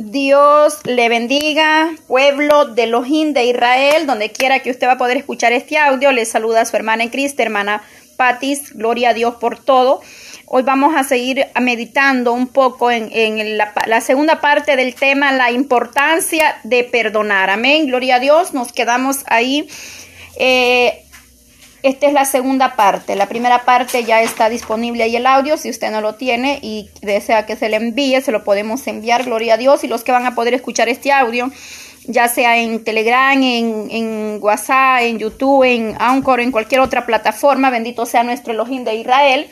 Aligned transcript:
Dios 0.00 0.78
le 0.84 1.08
bendiga, 1.08 1.90
pueblo 2.06 2.66
de 2.66 2.84
Elohim 2.84 3.32
de 3.32 3.46
Israel, 3.46 4.06
donde 4.06 4.30
quiera 4.30 4.60
que 4.60 4.70
usted 4.70 4.86
va 4.86 4.92
a 4.92 4.98
poder 4.98 5.16
escuchar 5.16 5.52
este 5.52 5.76
audio. 5.76 6.12
Le 6.12 6.24
saluda 6.24 6.60
a 6.60 6.64
su 6.66 6.76
hermana 6.76 7.02
en 7.02 7.08
Cristo, 7.08 7.42
hermana 7.42 7.82
Patis. 8.16 8.74
Gloria 8.74 9.10
a 9.10 9.14
Dios 9.14 9.34
por 9.40 9.58
todo. 9.58 10.00
Hoy 10.46 10.62
vamos 10.62 10.94
a 10.94 11.02
seguir 11.02 11.48
meditando 11.60 12.32
un 12.32 12.46
poco 12.46 12.92
en, 12.92 13.58
la, 13.58 14.00
segunda 14.00 14.40
parte 14.40 14.76
del 14.76 14.94
tema, 14.94 15.32
la 15.32 15.50
importancia 15.50 16.60
de 16.62 16.84
perdonar. 16.84 17.50
Amén. 17.50 17.88
Gloria 17.88 18.16
a 18.16 18.20
Dios. 18.20 18.54
Nos 18.54 18.70
quedamos 18.70 19.24
ahí. 19.26 19.68
Eh, 20.38 21.02
esta 21.82 22.06
es 22.06 22.12
la 22.12 22.24
segunda 22.24 22.74
parte. 22.74 23.14
La 23.14 23.28
primera 23.28 23.64
parte 23.64 24.04
ya 24.04 24.20
está 24.22 24.48
disponible 24.48 25.04
ahí 25.04 25.16
el 25.16 25.26
audio. 25.26 25.56
Si 25.56 25.70
usted 25.70 25.90
no 25.90 26.00
lo 26.00 26.16
tiene 26.16 26.58
y 26.62 26.90
desea 27.02 27.46
que 27.46 27.56
se 27.56 27.68
le 27.68 27.76
envíe, 27.76 28.20
se 28.20 28.32
lo 28.32 28.44
podemos 28.44 28.86
enviar. 28.86 29.24
Gloria 29.24 29.54
a 29.54 29.56
Dios. 29.56 29.84
Y 29.84 29.88
los 29.88 30.02
que 30.02 30.12
van 30.12 30.26
a 30.26 30.34
poder 30.34 30.54
escuchar 30.54 30.88
este 30.88 31.12
audio, 31.12 31.50
ya 32.04 32.26
sea 32.28 32.58
en 32.58 32.82
Telegram, 32.82 33.40
en, 33.40 33.88
en 33.90 34.38
WhatsApp, 34.40 35.02
en 35.02 35.18
YouTube, 35.18 35.64
en 35.64 35.94
Anchor, 36.00 36.40
en 36.40 36.50
cualquier 36.50 36.80
otra 36.80 37.06
plataforma, 37.06 37.70
bendito 37.70 38.06
sea 38.06 38.24
nuestro 38.24 38.52
Elohim 38.52 38.84
de 38.84 38.96
Israel. 38.96 39.48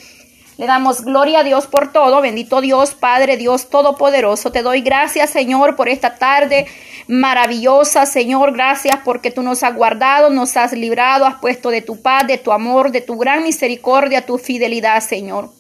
Le 0.59 0.67
damos 0.67 1.03
gloria 1.03 1.41
a 1.41 1.45
Dios 1.45 1.67
por 1.67 1.93
todo. 1.93 2.23
Bendito 2.23 2.61
Dios, 2.63 2.95
Padre, 2.95 3.37
Dios 3.37 3.69
Todopoderoso. 3.69 4.53
Te 4.53 4.63
doy 4.63 4.81
gracias, 4.81 5.31
Señor, 5.31 5.77
por 5.77 5.89
esta 5.89 6.15
tarde 6.17 6.67
maravillosa, 7.09 8.07
Señor. 8.07 8.53
Gracias 8.53 8.99
porque 9.05 9.31
tú 9.31 9.43
nos 9.43 9.63
has 9.63 9.75
guardado, 9.75 10.31
nos 10.31 10.57
has 10.57 10.73
librado, 10.73 11.27
has 11.27 11.37
puesto 11.37 11.71
de 11.71 11.83
tu 11.83 12.01
paz, 12.01 12.27
de 12.27 12.39
tu 12.39 12.53
amor, 12.53 12.91
de 12.91 13.03
tu 13.03 13.17
gran 13.19 13.43
misericordia, 13.43 14.25
tu 14.25 14.39
fidelidad, 14.39 15.01
Señor. 15.01 15.56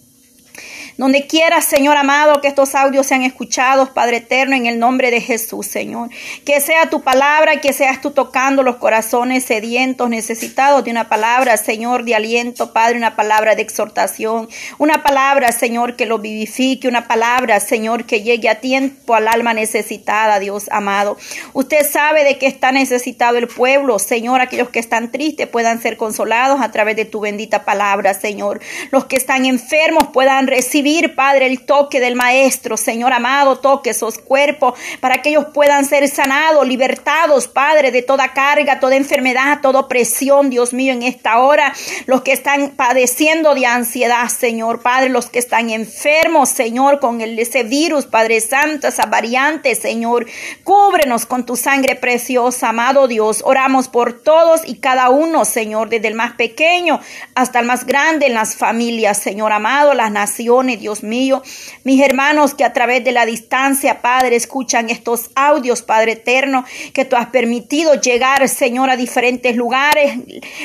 Donde 0.96 1.26
quiera, 1.26 1.60
Señor 1.60 1.98
amado, 1.98 2.40
que 2.40 2.48
estos 2.48 2.74
audios 2.74 3.06
sean 3.06 3.22
escuchados, 3.22 3.90
Padre 3.90 4.18
eterno, 4.18 4.56
en 4.56 4.64
el 4.64 4.78
nombre 4.78 5.10
de 5.10 5.20
Jesús, 5.20 5.66
Señor. 5.66 6.08
Que 6.46 6.62
sea 6.62 6.88
tu 6.88 7.02
palabra, 7.02 7.60
que 7.60 7.74
seas 7.74 8.00
tú 8.00 8.12
tocando 8.12 8.62
los 8.62 8.76
corazones 8.76 9.44
sedientos, 9.44 10.08
necesitados 10.08 10.84
de 10.84 10.90
una 10.90 11.10
palabra, 11.10 11.58
Señor, 11.58 12.04
de 12.04 12.14
aliento, 12.14 12.72
Padre, 12.72 12.96
una 12.96 13.14
palabra 13.14 13.54
de 13.54 13.60
exhortación, 13.60 14.48
una 14.78 15.02
palabra, 15.02 15.52
Señor, 15.52 15.96
que 15.96 16.06
lo 16.06 16.18
vivifique, 16.18 16.88
una 16.88 17.06
palabra, 17.06 17.60
Señor, 17.60 18.06
que 18.06 18.22
llegue 18.22 18.48
a 18.48 18.60
tiempo 18.60 19.14
al 19.14 19.28
alma 19.28 19.52
necesitada, 19.52 20.38
Dios 20.38 20.70
amado. 20.70 21.18
Usted 21.52 21.86
sabe 21.86 22.24
de 22.24 22.38
qué 22.38 22.46
está 22.46 22.72
necesitado 22.72 23.36
el 23.36 23.48
pueblo, 23.48 23.98
Señor, 23.98 24.40
aquellos 24.40 24.70
que 24.70 24.78
están 24.78 25.12
tristes 25.12 25.46
puedan 25.46 25.82
ser 25.82 25.98
consolados 25.98 26.62
a 26.62 26.70
través 26.70 26.96
de 26.96 27.04
tu 27.04 27.20
bendita 27.20 27.66
palabra, 27.66 28.14
Señor. 28.14 28.60
Los 28.92 29.04
que 29.04 29.16
están 29.16 29.44
enfermos 29.44 30.08
puedan 30.14 30.46
recibir 30.46 30.85
Padre, 31.14 31.46
el 31.46 31.64
toque 31.64 31.98
del 31.98 32.14
Maestro. 32.14 32.76
Señor 32.76 33.12
amado, 33.12 33.58
toque 33.58 33.90
esos 33.90 34.18
cuerpos 34.18 34.78
para 35.00 35.20
que 35.20 35.30
ellos 35.30 35.46
puedan 35.52 35.84
ser 35.84 36.06
sanados, 36.08 36.66
libertados, 36.66 37.48
Padre, 37.48 37.90
de 37.90 38.02
toda 38.02 38.32
carga, 38.32 38.78
toda 38.78 38.94
enfermedad, 38.94 39.58
toda 39.60 39.80
opresión, 39.80 40.48
Dios 40.48 40.72
mío, 40.72 40.92
en 40.92 41.02
esta 41.02 41.40
hora. 41.40 41.72
Los 42.06 42.22
que 42.22 42.32
están 42.32 42.70
padeciendo 42.76 43.54
de 43.54 43.66
ansiedad, 43.66 44.28
Señor, 44.28 44.82
Padre, 44.82 45.08
los 45.08 45.28
que 45.28 45.40
están 45.40 45.70
enfermos, 45.70 46.50
Señor, 46.50 47.00
con 47.00 47.20
el, 47.20 47.36
ese 47.36 47.64
virus, 47.64 48.06
Padre 48.06 48.40
Santo, 48.40 48.86
esa 48.86 49.06
variante, 49.06 49.74
Señor. 49.74 50.26
Cúbrenos 50.62 51.26
con 51.26 51.44
tu 51.44 51.56
sangre 51.56 51.96
preciosa, 51.96 52.68
amado 52.68 53.08
Dios. 53.08 53.42
Oramos 53.44 53.88
por 53.88 54.22
todos 54.22 54.60
y 54.64 54.76
cada 54.76 55.10
uno, 55.10 55.44
Señor, 55.44 55.88
desde 55.88 56.08
el 56.08 56.14
más 56.14 56.34
pequeño 56.34 57.00
hasta 57.34 57.58
el 57.58 57.66
más 57.66 57.86
grande 57.86 58.26
en 58.26 58.34
las 58.34 58.54
familias, 58.54 59.18
Señor 59.18 59.52
amado, 59.52 59.92
las 59.92 60.10
naciones 60.10 60.75
Dios 60.76 61.02
mío. 61.02 61.42
Mis 61.84 62.00
hermanos 62.02 62.54
que 62.54 62.64
a 62.64 62.72
través 62.72 63.04
de 63.04 63.12
la 63.12 63.26
distancia, 63.26 64.00
Padre, 64.02 64.36
escuchan 64.36 64.90
estos 64.90 65.30
audios, 65.34 65.82
Padre 65.82 66.12
eterno, 66.12 66.64
que 66.92 67.04
tú 67.04 67.16
has 67.16 67.26
permitido 67.26 67.94
llegar, 68.00 68.48
Señor, 68.48 68.90
a 68.90 68.96
diferentes 68.96 69.56
lugares. 69.56 70.18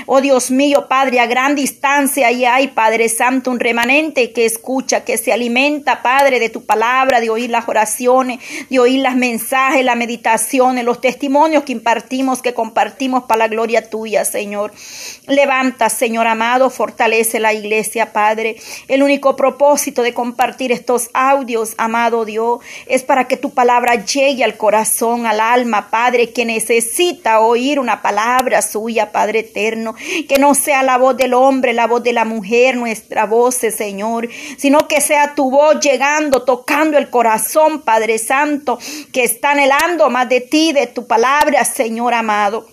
Oh 0.05 0.21
Dios 0.21 0.51
mío, 0.51 0.87
Padre, 0.87 1.19
a 1.19 1.25
gran 1.25 1.55
distancia 1.55 2.31
y 2.31 2.45
hay, 2.45 2.69
Padre 2.69 3.09
Santo, 3.09 3.51
un 3.51 3.59
remanente 3.59 4.31
que 4.31 4.45
escucha, 4.45 5.03
que 5.03 5.17
se 5.17 5.31
alimenta, 5.33 6.01
Padre, 6.01 6.39
de 6.39 6.49
tu 6.49 6.65
palabra, 6.65 7.19
de 7.19 7.29
oír 7.29 7.49
las 7.49 7.67
oraciones, 7.67 8.39
de 8.69 8.79
oír 8.79 9.01
las 9.01 9.15
mensajes, 9.15 9.83
las 9.83 9.97
meditaciones, 9.97 10.85
los 10.85 11.01
testimonios 11.01 11.63
que 11.63 11.71
impartimos, 11.71 12.41
que 12.41 12.53
compartimos 12.53 13.23
para 13.23 13.39
la 13.39 13.47
gloria 13.47 13.89
tuya, 13.89 14.25
Señor. 14.25 14.71
Levanta, 15.27 15.89
Señor 15.89 16.27
amado, 16.27 16.69
fortalece 16.69 17.39
la 17.39 17.53
iglesia, 17.53 18.13
Padre. 18.13 18.57
El 18.87 19.03
único 19.03 19.35
propósito 19.35 20.00
de 20.01 20.13
compartir 20.13 20.71
estos 20.71 21.09
audios, 21.13 21.75
amado 21.77 22.25
Dios, 22.25 22.59
es 22.87 23.03
para 23.03 23.27
que 23.27 23.37
tu 23.37 23.51
palabra 23.51 24.03
llegue 24.05 24.43
al 24.43 24.57
corazón, 24.57 25.25
al 25.25 25.39
alma, 25.39 25.89
Padre, 25.89 26.31
que 26.31 26.45
necesita 26.45 27.39
oír 27.39 27.79
una 27.79 28.01
palabra 28.01 28.61
suya, 28.61 29.11
Padre 29.11 29.39
eterno, 29.39 29.95
que 30.27 30.39
no 30.39 30.55
sea 30.55 30.83
la 30.83 30.97
voz 30.97 31.17
del 31.17 31.33
hombre, 31.33 31.73
la 31.73 31.87
voz 31.87 32.03
de 32.03 32.13
la 32.13 32.25
mujer, 32.25 32.75
nuestra 32.75 33.25
voz, 33.25 33.55
Señor, 33.55 34.29
sino 34.57 34.87
que 34.87 35.01
sea 35.01 35.35
tu 35.35 35.51
voz 35.51 35.79
llegando, 35.79 36.43
tocando 36.43 36.97
el 36.97 37.09
corazón, 37.09 37.81
Padre 37.81 38.17
Santo, 38.17 38.79
que 39.11 39.23
está 39.23 39.51
anhelando 39.51 40.09
más 40.09 40.27
de 40.29 40.41
ti, 40.41 40.73
de 40.73 40.87
tu 40.87 41.07
palabra, 41.07 41.63
Señor 41.65 42.13
amado. 42.13 42.67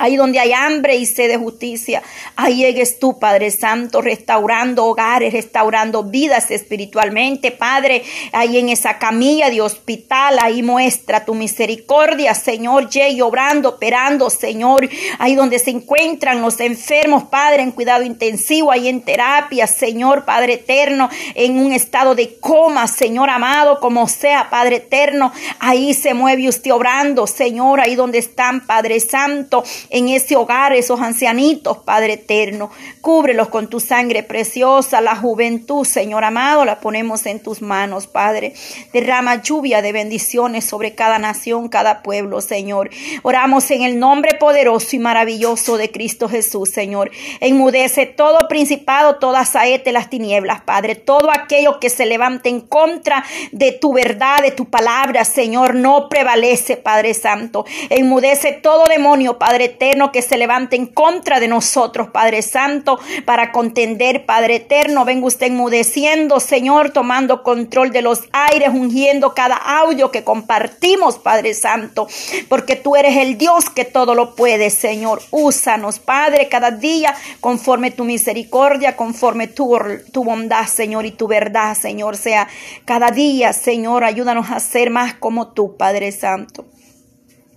Ahí 0.00 0.16
donde 0.16 0.38
hay 0.38 0.54
hambre 0.54 0.96
y 0.96 1.04
sed 1.04 1.28
de 1.28 1.36
justicia, 1.36 2.02
ahí 2.34 2.56
llegues 2.56 2.98
tú, 2.98 3.18
Padre 3.18 3.50
Santo, 3.50 4.00
restaurando 4.00 4.86
hogares, 4.86 5.34
restaurando 5.34 6.04
vidas 6.04 6.50
espiritualmente, 6.50 7.50
Padre. 7.50 8.02
Ahí 8.32 8.56
en 8.56 8.70
esa 8.70 8.98
camilla 8.98 9.50
de 9.50 9.60
hospital, 9.60 10.38
ahí 10.40 10.62
muestra 10.62 11.26
tu 11.26 11.34
misericordia, 11.34 12.34
Señor. 12.34 12.88
Llegue 12.88 13.20
obrando, 13.20 13.68
operando, 13.68 14.30
Señor. 14.30 14.88
Ahí 15.18 15.34
donde 15.34 15.58
se 15.58 15.68
encuentran 15.68 16.40
los 16.40 16.60
enfermos, 16.60 17.24
Padre, 17.24 17.62
en 17.62 17.72
cuidado 17.72 18.02
intensivo, 18.02 18.72
ahí 18.72 18.88
en 18.88 19.02
terapia, 19.02 19.66
Señor, 19.66 20.24
Padre 20.24 20.54
eterno, 20.54 21.10
en 21.34 21.58
un 21.58 21.72
estado 21.72 22.14
de 22.14 22.38
coma, 22.40 22.88
Señor 22.88 23.28
amado, 23.28 23.80
como 23.80 24.08
sea, 24.08 24.48
Padre 24.48 24.76
eterno. 24.76 25.30
Ahí 25.58 25.92
se 25.92 26.14
mueve 26.14 26.48
usted 26.48 26.72
obrando, 26.72 27.26
Señor, 27.26 27.80
ahí 27.80 27.96
donde 27.96 28.16
están, 28.16 28.66
Padre 28.66 28.98
Santo 28.98 29.62
en 29.90 30.08
ese 30.08 30.36
hogar, 30.36 30.72
esos 30.72 31.00
ancianitos, 31.00 31.78
Padre 31.78 32.14
eterno. 32.14 32.70
Cúbrelos 33.00 33.48
con 33.48 33.68
tu 33.68 33.80
sangre 33.80 34.22
preciosa, 34.22 35.00
la 35.00 35.16
juventud, 35.16 35.84
Señor 35.84 36.24
amado, 36.24 36.64
la 36.64 36.80
ponemos 36.80 37.26
en 37.26 37.40
tus 37.40 37.60
manos, 37.60 38.06
Padre. 38.06 38.54
Derrama 38.92 39.42
lluvia 39.42 39.82
de 39.82 39.92
bendiciones 39.92 40.64
sobre 40.64 40.94
cada 40.94 41.18
nación, 41.18 41.68
cada 41.68 42.02
pueblo, 42.02 42.40
Señor. 42.40 42.90
Oramos 43.22 43.70
en 43.70 43.82
el 43.82 43.98
nombre 43.98 44.34
poderoso 44.34 44.94
y 44.96 44.98
maravilloso 44.98 45.76
de 45.76 45.90
Cristo 45.90 46.28
Jesús, 46.28 46.70
Señor. 46.70 47.10
Enmudece 47.40 48.06
todo 48.06 48.48
principado, 48.48 49.16
toda 49.16 49.44
saete 49.44 49.92
las 49.92 50.08
tinieblas, 50.08 50.60
Padre. 50.62 50.94
Todo 50.94 51.30
aquello 51.30 51.80
que 51.80 51.90
se 51.90 52.06
levante 52.06 52.48
en 52.48 52.60
contra 52.60 53.24
de 53.52 53.72
tu 53.72 53.92
verdad, 53.92 54.42
de 54.42 54.52
tu 54.52 54.66
palabra, 54.66 55.24
Señor, 55.24 55.74
no 55.74 56.08
prevalece, 56.08 56.76
Padre 56.76 57.14
Santo. 57.14 57.64
Enmudece 57.88 58.52
todo 58.52 58.86
demonio, 58.86 59.38
Padre 59.38 59.68
eterno, 59.80 60.12
que 60.12 60.20
se 60.20 60.36
levante 60.36 60.76
en 60.76 60.86
contra 60.86 61.40
de 61.40 61.48
nosotros, 61.48 62.08
Padre 62.10 62.42
Santo, 62.42 63.00
para 63.24 63.50
contender, 63.50 64.26
Padre 64.26 64.56
eterno. 64.56 65.06
Venga 65.06 65.26
usted 65.26 65.46
enmudeciendo, 65.46 66.38
Señor, 66.38 66.90
tomando 66.90 67.42
control 67.42 67.90
de 67.90 68.02
los 68.02 68.20
aires, 68.32 68.68
ungiendo 68.72 69.34
cada 69.34 69.56
audio 69.56 70.10
que 70.10 70.22
compartimos, 70.22 71.18
Padre 71.18 71.54
Santo, 71.54 72.08
porque 72.48 72.76
tú 72.76 72.94
eres 72.94 73.16
el 73.16 73.38
Dios 73.38 73.70
que 73.70 73.86
todo 73.86 74.14
lo 74.14 74.34
puede, 74.34 74.68
Señor. 74.68 75.22
Úsanos, 75.30 75.98
Padre, 75.98 76.48
cada 76.48 76.70
día 76.70 77.14
conforme 77.40 77.90
tu 77.90 78.04
misericordia, 78.04 78.96
conforme 78.96 79.48
tu, 79.48 79.78
tu 80.12 80.24
bondad, 80.24 80.66
Señor, 80.66 81.06
y 81.06 81.12
tu 81.12 81.26
verdad, 81.26 81.74
Señor, 81.74 82.18
sea 82.18 82.48
cada 82.84 83.10
día, 83.10 83.54
Señor, 83.54 84.04
ayúdanos 84.04 84.50
a 84.50 84.60
ser 84.60 84.90
más 84.90 85.14
como 85.14 85.52
tú, 85.52 85.76
Padre 85.78 86.12
Santo. 86.12 86.66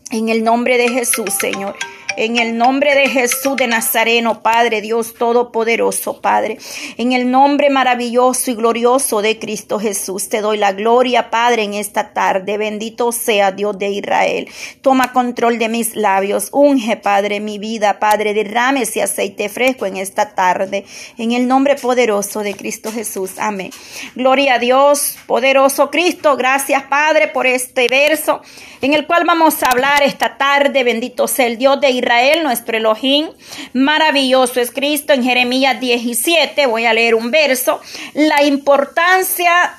En 0.09 0.29
el 0.29 0.43
nombre 0.43 0.77
de 0.77 0.89
Jesús, 0.89 1.33
Señor. 1.39 1.75
En 2.15 2.37
el 2.37 2.57
nombre 2.57 2.93
de 2.93 3.09
Jesús 3.09 3.55
de 3.55 3.65
Nazareno, 3.65 4.43
Padre 4.43 4.81
Dios 4.81 5.15
Todopoderoso, 5.15 6.21
Padre. 6.21 6.59
En 6.97 7.11
el 7.11 7.31
nombre 7.31 7.71
maravilloso 7.71 8.51
y 8.51 8.53
glorioso 8.53 9.23
de 9.23 9.39
Cristo 9.39 9.79
Jesús, 9.79 10.29
te 10.29 10.41
doy 10.41 10.59
la 10.59 10.73
gloria, 10.73 11.31
Padre, 11.31 11.63
en 11.63 11.73
esta 11.73 12.13
tarde. 12.13 12.59
Bendito 12.59 13.11
sea 13.11 13.51
Dios 13.51 13.79
de 13.79 13.89
Israel. 13.89 14.47
Toma 14.81 15.11
control 15.11 15.57
de 15.57 15.69
mis 15.69 15.95
labios. 15.95 16.49
Unge, 16.51 16.97
Padre, 16.97 17.39
mi 17.39 17.57
vida, 17.57 17.99
Padre. 17.99 18.35
Derrame 18.35 18.83
ese 18.83 19.01
aceite 19.01 19.49
fresco 19.49 19.87
en 19.87 19.97
esta 19.97 20.35
tarde. 20.35 20.85
En 21.17 21.31
el 21.31 21.47
nombre 21.47 21.75
poderoso 21.75 22.41
de 22.41 22.53
Cristo 22.53 22.91
Jesús. 22.91 23.31
Amén. 23.39 23.71
Gloria 24.13 24.55
a 24.55 24.59
Dios, 24.59 25.17
poderoso 25.25 25.89
Cristo. 25.89 26.37
Gracias, 26.37 26.83
Padre, 26.83 27.29
por 27.29 27.47
este 27.47 27.87
verso 27.87 28.41
en 28.81 28.93
el 28.93 29.07
cual 29.07 29.23
vamos 29.25 29.63
a 29.63 29.71
hablar 29.71 30.03
esta 30.03 30.37
tarde. 30.37 30.83
Bendito 30.83 31.27
sea 31.27 31.47
el 31.47 31.57
Dios 31.57 31.81
de 31.81 31.89
Israel 31.89 32.02
Israel, 32.03 32.43
nuestro 32.43 32.77
Elohim. 32.77 33.29
Maravilloso 33.73 34.59
es 34.59 34.71
Cristo 34.71 35.13
en 35.13 35.23
Jeremías 35.23 35.79
17. 35.79 36.65
Voy 36.65 36.85
a 36.85 36.93
leer 36.93 37.15
un 37.15 37.31
verso. 37.31 37.79
La 38.13 38.43
importancia 38.43 39.75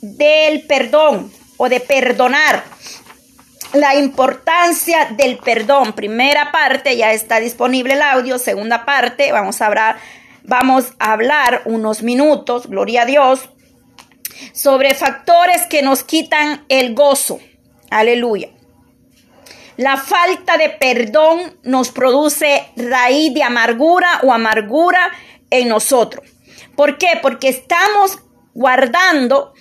del 0.00 0.66
perdón 0.66 1.32
o 1.56 1.68
de 1.68 1.80
perdonar. 1.80 2.64
La 3.72 3.94
importancia 3.94 5.10
del 5.16 5.38
perdón. 5.38 5.92
Primera 5.92 6.50
parte, 6.50 6.96
ya 6.96 7.12
está 7.12 7.38
disponible 7.38 7.94
el 7.94 8.02
audio. 8.02 8.38
Segunda 8.38 8.84
parte, 8.84 9.30
vamos 9.30 9.60
a 9.60 9.66
hablar, 9.66 9.96
vamos 10.42 10.92
a 10.98 11.12
hablar 11.12 11.62
unos 11.66 12.02
minutos, 12.02 12.66
gloria 12.66 13.02
a 13.02 13.06
Dios, 13.06 13.48
sobre 14.52 14.94
factores 14.94 15.66
que 15.66 15.82
nos 15.82 16.02
quitan 16.02 16.64
el 16.68 16.94
gozo. 16.94 17.38
Aleluya. 17.90 18.48
La 19.80 19.96
falta 19.96 20.58
de 20.58 20.68
perdón 20.68 21.58
nos 21.62 21.90
produce 21.90 22.66
raíz 22.76 23.32
de 23.32 23.42
amargura 23.42 24.20
o 24.22 24.30
amargura 24.30 25.00
en 25.48 25.68
nosotros. 25.68 26.28
¿Por 26.76 26.98
qué? 26.98 27.18
Porque 27.22 27.48
estamos 27.48 28.18
guardando, 28.52 29.54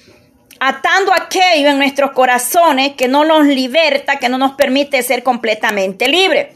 atando 0.60 1.14
aquello 1.14 1.70
en 1.70 1.78
nuestros 1.78 2.12
corazones 2.12 2.96
que 2.98 3.08
no 3.08 3.24
nos 3.24 3.46
liberta, 3.46 4.20
que 4.20 4.28
no 4.28 4.38
nos 4.38 4.56
permite 4.56 5.02
ser 5.04 5.24
completamente 5.24 6.10
libres. 6.10 6.54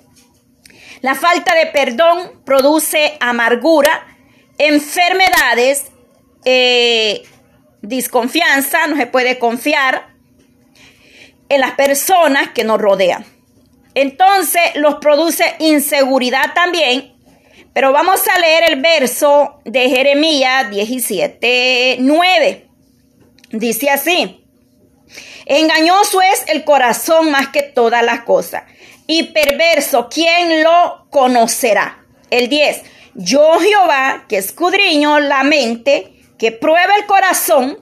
La 1.00 1.16
falta 1.16 1.56
de 1.56 1.68
perdón 1.68 2.42
produce 2.44 3.16
amargura, 3.22 4.18
enfermedades, 4.58 5.86
eh, 6.44 7.24
desconfianza, 7.82 8.88
no 8.88 8.98
se 8.98 9.08
puede 9.08 9.40
confiar 9.40 10.10
en 11.48 11.62
las 11.62 11.72
personas 11.76 12.50
que 12.50 12.66
nos 12.66 12.82
rodean. 12.82 13.33
Entonces 13.96 14.62
los 14.76 14.96
produce 14.96 15.56
inseguridad 15.60 16.54
también. 16.54 17.14
Pero 17.74 17.92
vamos 17.92 18.22
a 18.28 18.40
leer 18.40 18.72
el 18.72 18.82
verso 18.82 19.60
de 19.66 19.90
Jeremías 19.90 20.70
17, 20.70 21.98
9. 22.00 22.68
Dice 23.52 23.90
así. 23.90 24.46
Engañoso 25.46 26.22
es 26.22 26.46
el 26.48 26.64
corazón 26.64 27.32
más 27.32 27.50
que 27.50 27.64
todas 27.64 28.04
las 28.04 28.22
cosas. 28.22 28.64
Y 29.08 29.24
perverso, 29.24 30.08
¿quién 30.10 30.64
lo 30.64 31.08
conocerá? 31.10 32.06
El 32.30 32.48
10. 32.48 32.84
Yo 33.16 33.60
Jehová, 33.60 34.26
que 34.30 34.38
escudriño 34.38 35.20
la 35.20 35.44
mente, 35.44 36.14
que 36.38 36.52
prueba 36.52 36.96
el 36.96 37.06
corazón, 37.06 37.78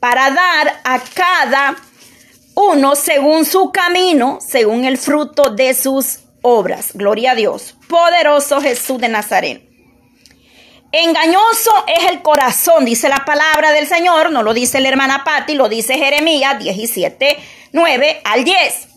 para 0.00 0.30
dar 0.30 0.80
a 0.84 1.00
cada 1.14 1.76
uno 2.56 2.96
según 2.96 3.44
su 3.44 3.70
camino, 3.70 4.38
según 4.40 4.86
el 4.86 4.96
fruto 4.96 5.50
de 5.50 5.74
sus 5.74 6.20
obras. 6.40 6.90
Gloria 6.94 7.32
a 7.32 7.34
Dios. 7.34 7.76
Poderoso 7.86 8.60
Jesús 8.60 8.98
de 8.98 9.08
Nazaret. 9.08 9.62
Engañoso 10.90 11.70
es 11.86 12.10
el 12.10 12.22
corazón, 12.22 12.86
dice 12.86 13.10
la 13.10 13.24
palabra 13.26 13.72
del 13.72 13.86
Señor, 13.86 14.30
no 14.30 14.42
lo 14.42 14.54
dice 14.54 14.80
la 14.80 14.88
hermana 14.88 15.24
Patti, 15.24 15.54
lo 15.54 15.68
dice 15.68 15.98
Jeremías 15.98 16.58
17, 16.58 17.36
9 17.72 18.20
al 18.24 18.44
10. 18.44 18.88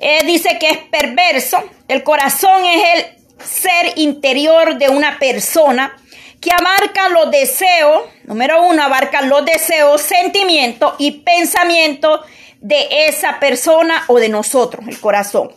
Eh, 0.00 0.24
dice 0.24 0.58
que 0.58 0.70
es 0.70 0.78
perverso, 0.78 1.62
el 1.86 2.02
corazón 2.02 2.64
es 2.64 2.82
el 2.94 3.44
ser 3.44 3.92
interior 3.96 4.76
de 4.76 4.88
una 4.88 5.20
persona 5.20 5.96
que 6.44 6.50
abarca 6.52 7.08
los 7.08 7.30
deseos, 7.30 8.02
número 8.24 8.62
uno, 8.64 8.82
abarca 8.82 9.22
los 9.22 9.46
deseos, 9.46 10.02
sentimientos 10.02 10.92
y 10.98 11.22
pensamientos 11.22 12.20
de 12.60 13.06
esa 13.08 13.40
persona 13.40 14.04
o 14.08 14.18
de 14.18 14.28
nosotros, 14.28 14.84
el 14.86 15.00
corazón. 15.00 15.54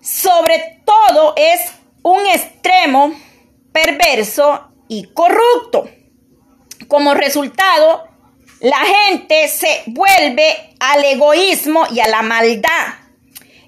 Sobre 0.00 0.80
todo 0.84 1.34
es 1.36 1.60
un 2.02 2.24
extremo 2.26 3.12
perverso 3.72 4.68
y 4.86 5.12
corrupto. 5.12 5.90
Como 6.86 7.14
resultado, 7.14 8.04
la 8.60 8.78
gente 8.78 9.48
se 9.48 9.82
vuelve 9.86 10.76
al 10.78 11.04
egoísmo 11.04 11.86
y 11.90 11.98
a 11.98 12.06
la 12.06 12.22
maldad, 12.22 12.94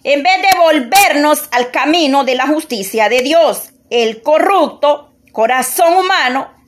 en 0.05 0.23
vez 0.23 0.43
de 0.43 0.59
volvernos 0.59 1.43
al 1.51 1.73
camino 1.73 2.23
de 2.23 2.37
la 2.37 2.47
justicia 2.47 3.09
de 3.09 3.23
Dios. 3.23 3.71
El 3.91 4.23
corrupto 4.23 5.12
corazón 5.33 5.95
humano 5.95 6.63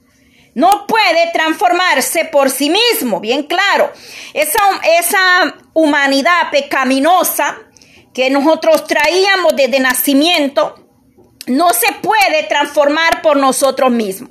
no 0.54 0.86
puede 0.86 1.30
transformarse 1.32 2.26
por 2.26 2.48
sí 2.50 2.70
mismo, 2.70 3.20
bien 3.20 3.42
claro. 3.44 3.92
Esa, 4.32 4.60
esa 4.98 5.56
humanidad 5.72 6.50
pecaminosa 6.50 7.58
que 8.12 8.30
nosotros 8.30 8.86
traíamos 8.86 9.56
desde 9.56 9.80
nacimiento, 9.80 10.76
no 11.46 11.70
se 11.70 11.92
puede 11.94 12.44
transformar 12.44 13.20
por 13.20 13.36
nosotros 13.36 13.90
mismos. 13.90 14.30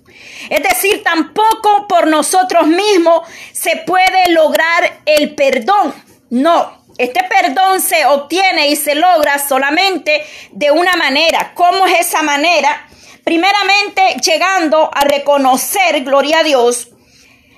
Es 0.50 0.64
decir, 0.64 1.04
tampoco 1.04 1.88
por 1.88 2.08
nosotros 2.08 2.66
mismos 2.68 3.28
se 3.52 3.78
puede 3.86 4.30
lograr 4.30 5.02
el 5.06 5.36
perdón. 5.36 5.94
No, 6.30 6.86
este 6.98 7.22
perdón 7.24 7.82
se 7.82 8.06
obtiene 8.06 8.70
y 8.70 8.76
se 8.76 8.96
logra 8.96 9.38
solamente 9.38 10.26
de 10.52 10.72
una 10.72 10.96
manera. 10.96 11.52
¿Cómo 11.54 11.86
es 11.86 12.08
esa 12.08 12.24
manera? 12.24 12.88
Primeramente, 13.24 14.18
llegando 14.24 14.90
a 14.94 15.02
reconocer, 15.06 16.04
gloria 16.04 16.40
a 16.40 16.44
Dios, 16.44 16.90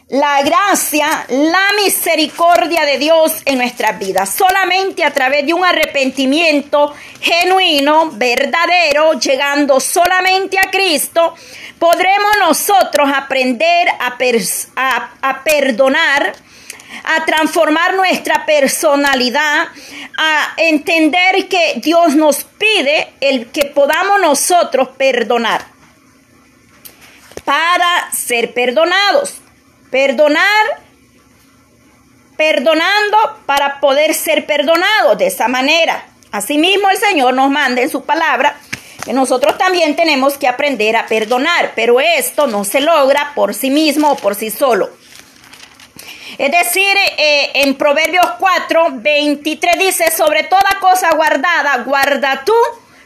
la 0.09 0.44
gracia, 0.44 1.25
la 1.29 1.83
misericordia 1.83 2.85
de 2.85 3.00
Dios 3.00 3.41
en 3.45 3.57
nuestras 3.57 3.97
vidas. 3.97 4.29
Solamente 4.29 5.03
a 5.03 5.12
través 5.12 5.45
de 5.45 5.53
un 5.53 5.65
arrepentimiento 5.65 6.94
genuino, 7.19 8.12
verdadero, 8.12 9.13
llegando 9.13 9.79
solamente 9.79 10.59
a 10.59 10.69
Cristo, 10.69 11.33
podremos 11.79 12.31
nosotros 12.39 13.09
aprender 13.13 13.88
a, 14.00 15.09
a 15.21 15.44
perdonar, 15.44 16.35
a 17.03 17.25
transformar 17.25 17.95
nuestra 17.95 18.45
personalidad, 18.45 19.68
a 20.18 20.53
entender 20.57 21.47
que 21.47 21.74
Dios 21.77 22.15
nos 22.15 22.44
pide 22.44 23.13
el 23.21 23.51
que 23.51 23.65
podamos 23.65 24.21
nosotros 24.21 24.89
perdonar 24.97 25.75
para 27.45 28.12
ser 28.12 28.53
perdonados. 28.53 29.36
Perdonar, 29.92 30.81
perdonando 32.36 33.18
para 33.45 33.80
poder 33.80 34.13
ser 34.13 34.45
perdonados 34.45 35.18
de 35.18 35.27
esa 35.27 35.48
manera. 35.48 36.07
Asimismo 36.31 36.89
el 36.89 36.98
Señor 36.98 37.33
nos 37.33 37.50
manda 37.50 37.81
en 37.81 37.89
su 37.89 38.03
palabra 38.03 38.57
que 39.06 39.13
nosotros 39.13 39.57
también 39.57 39.95
tenemos 39.95 40.38
que 40.38 40.48
aprender 40.48 40.98
a 40.98 41.06
perdonar, 41.06 41.74
pero 41.75 42.01
esto 42.01 42.48
no 42.48 42.65
se 42.65 42.81
logra 42.81 43.33
por 43.36 43.53
sí 43.53 43.69
mismo 43.69 44.12
o 44.12 44.18
por 44.18 44.33
sí 44.36 44.50
solo. 44.50 44.89
Es 46.37 46.51
decir, 46.51 46.97
eh, 47.17 47.51
en 47.55 47.75
Proverbios 47.75 48.25
4, 48.39 48.87
23 48.93 49.79
dice, 49.79 50.12
sobre 50.12 50.43
toda 50.43 50.79
cosa 50.81 51.15
guardada, 51.15 51.77
guarda 51.86 52.43
tu 52.43 52.53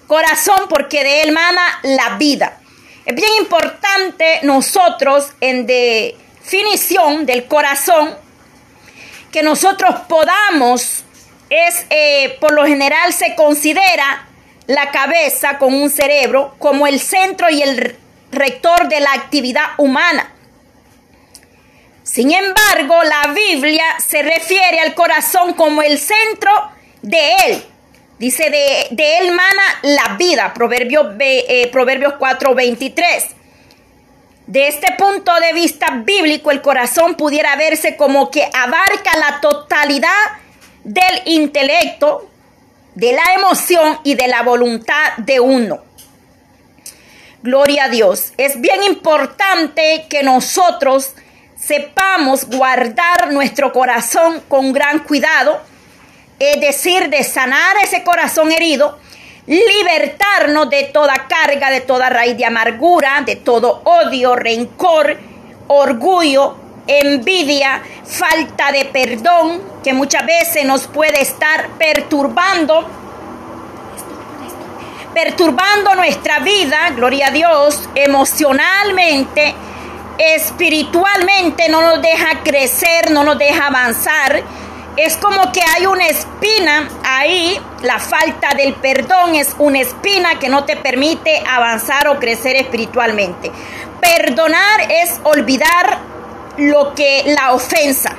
corazón 0.08 0.62
porque 0.68 1.04
de 1.04 1.22
él 1.22 1.32
mana 1.32 1.62
la 1.84 2.18
vida. 2.18 2.60
Es 3.06 3.16
bien 3.16 3.30
importante 3.40 4.40
nosotros 4.44 5.32
en 5.42 5.68
definición 5.68 7.26
del 7.26 7.46
corazón 7.46 8.16
que 9.32 9.44
nosotros 9.44 9.96
podamos, 10.08 11.04
es 11.50 11.86
eh, 11.90 12.38
por 12.40 12.52
lo 12.52 12.66
general 12.66 13.14
se 13.14 13.36
considera 13.36 14.28
la 14.66 14.92
cabeza 14.92 15.58
con 15.58 15.74
un 15.74 15.90
cerebro 15.90 16.56
como 16.60 16.88
el 16.88 17.00
centro 17.00 17.50
y 17.50 17.62
el 17.62 17.96
rector 18.32 18.88
de 18.88 19.00
la 19.00 19.14
actividad 19.14 19.66
humana. 19.78 20.34
Sin 22.12 22.32
embargo, 22.32 22.96
la 23.04 23.34
Biblia 23.34 23.84
se 24.04 24.24
refiere 24.24 24.80
al 24.80 24.96
corazón 24.96 25.54
como 25.54 25.84
el 25.84 26.00
centro 26.00 26.50
de 27.04 27.36
él. 27.46 27.64
Dice, 28.18 28.50
de, 28.50 29.20
él 29.20 29.32
mana 29.32 29.62
la 29.84 30.16
vida, 30.18 30.52
Proverbios, 30.56 31.06
eh, 31.20 31.70
Proverbios 31.72 32.16
4, 32.18 32.56
23. 32.56 33.26
De 34.48 34.68
este 34.68 34.88
punto 34.98 35.32
de 35.40 35.54
vista 35.54 36.02
bíblico, 36.04 36.50
el 36.50 36.64
corazón 36.64 37.14
pudiera 37.14 37.56
verse 37.58 37.96
como 37.96 38.32
que 38.32 38.44
abarca 38.44 39.16
la 39.20 39.40
totalidad 39.40 40.10
del 40.84 41.22
intelecto, 41.26 42.28
de 42.96 43.14
la 43.14 43.36
emoción 43.38 44.00
y 44.04 44.16
de 44.16 44.28
la 44.28 44.42
voluntad 44.42 45.16
de 45.18 45.40
uno. 45.40 45.84
Gloria 47.44 47.84
a 47.84 47.90
Dios. 47.90 48.34
Es 48.38 48.60
bien 48.60 48.82
importante 48.82 50.08
que 50.10 50.24
nosotros 50.24 51.14
sepamos 51.60 52.46
guardar 52.46 53.32
nuestro 53.32 53.74
corazón 53.74 54.42
con 54.48 54.72
gran 54.72 55.00
cuidado, 55.00 55.60
es 56.40 56.62
decir, 56.62 57.10
de 57.10 57.24
sanar 57.24 57.76
ese 57.84 58.04
corazón 58.04 58.52
herido, 58.52 58.98
libertarnos 59.46 60.70
de 60.70 60.84
toda 60.86 61.28
carga, 61.28 61.70
de 61.70 61.82
toda 61.82 62.10
raíz 62.10 62.38
de 62.38 62.46
amargura, 62.46 63.24
de 63.26 63.36
todo 63.36 63.82
odio, 63.84 64.36
rencor, 64.36 65.18
orgullo, 65.68 66.56
envidia, 66.88 67.82
falta 68.06 68.72
de 68.72 68.86
perdón, 68.86 69.62
que 69.84 69.94
muchas 69.94 70.26
veces 70.26 70.66
nos 70.66 70.88
puede 70.88 71.22
estar 71.22 71.70
perturbando, 71.78 72.88
perturbando 75.14 75.96
nuestra 75.96 76.40
vida, 76.40 76.92
gloria 76.96 77.28
a 77.28 77.32
Dios, 77.32 77.90
emocionalmente, 77.96 79.56
espiritualmente 80.20 81.70
no 81.70 81.82
nos 81.82 82.02
deja 82.02 82.44
crecer, 82.44 83.10
no 83.10 83.24
nos 83.24 83.40
deja 83.40 83.68
avanzar. 83.68 84.44
Es 84.98 85.16
como 85.16 85.52
que 85.54 85.62
hay 85.62 85.86
una 85.86 86.08
espina 86.08 86.90
ahí, 87.04 87.58
la 87.84 88.00
falta 88.00 88.50
del 88.56 88.74
perdón 88.74 89.36
es 89.36 89.56
una 89.58 89.80
espina 89.80 90.38
que 90.38 90.50
no 90.50 90.66
te 90.66 90.76
permite 90.76 91.42
avanzar 91.48 92.10
o 92.10 92.20
crecer 92.20 92.58
espiritualmente. 92.58 93.50
Perdonar 94.02 94.92
es 94.92 95.22
olvidar 95.24 96.00
lo 96.58 96.94
que 96.94 97.24
la 97.28 97.54
ofensa. 97.54 98.14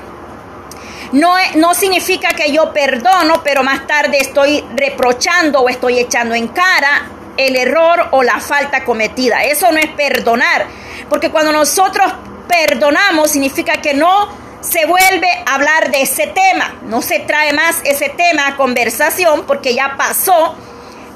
No, 1.12 1.35
no 1.57 1.75
significa 1.75 2.30
que 2.30 2.50
yo 2.50 2.73
perdono, 2.73 3.42
pero 3.42 3.62
más 3.62 3.87
tarde 3.87 4.19
estoy 4.19 4.64
reprochando 4.75 5.61
o 5.61 5.69
estoy 5.69 5.99
echando 5.99 6.35
en 6.35 6.49
cara 6.49 7.11
el 7.37 7.57
error 7.57 8.09
o 8.12 8.23
la 8.23 8.38
falta 8.40 8.85
cometida. 8.85 9.42
Eso 9.42 9.71
no 9.73 9.78
es 9.78 9.88
perdonar, 9.88 10.66
porque 11.11 11.31
cuando 11.31 11.52
nosotros 11.52 12.11
perdonamos 12.49 13.33
significa 13.33 13.75
que 13.83 13.93
no 13.93 14.29
se 14.61 14.87
vuelve 14.87 15.29
a 15.45 15.55
hablar 15.55 15.90
de 15.90 16.02
ese 16.02 16.29
tema, 16.29 16.75
no 16.85 17.02
se 17.02 17.19
trae 17.21 17.52
más 17.52 17.81
ese 17.85 18.09
tema 18.11 18.47
a 18.47 18.57
conversación 18.57 19.45
porque 19.47 19.75
ya 19.75 19.97
pasó 19.97 20.55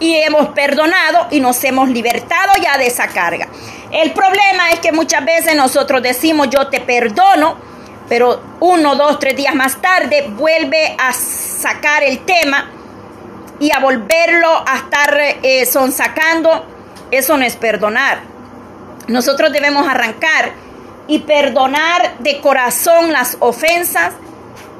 y 0.01 0.17
hemos 0.17 0.49
perdonado 0.49 1.29
y 1.31 1.41
nos 1.41 1.63
hemos 1.65 1.89
libertado 1.89 2.53
ya 2.61 2.77
de 2.77 2.89
esa 2.89 3.09
carga. 3.09 3.49
El 3.91 4.13
problema 4.13 4.73
es 4.73 4.81
que 4.81 4.93
muchas 4.93 5.25
veces 5.25 5.55
nosotros 5.55 6.03
decimos 6.03 6.49
yo 6.51 6.67
te 6.69 6.81
perdono, 6.81 7.57
pero 8.09 8.43
uno, 8.61 8.97
dos, 8.97 9.19
tres 9.19 9.37
días 9.37 9.55
más 9.55 9.81
tarde 9.81 10.27
vuelve 10.31 10.97
a 10.99 11.13
sacar 11.13 12.03
el 12.03 12.25
tema 12.25 12.71
y 13.61 13.71
a 13.71 13.79
volverlo 13.79 14.65
a 14.67 14.77
estar 14.79 15.21
eh, 15.43 15.65
sonsacando. 15.65 16.67
Eso 17.11 17.37
no 17.37 17.45
es 17.45 17.57
perdonar. 17.57 18.34
Nosotros 19.08 19.52
debemos 19.52 19.87
arrancar 19.87 20.52
y 21.06 21.20
perdonar 21.20 22.18
de 22.18 22.40
corazón 22.40 23.12
las 23.12 23.37
ofensas 23.40 24.14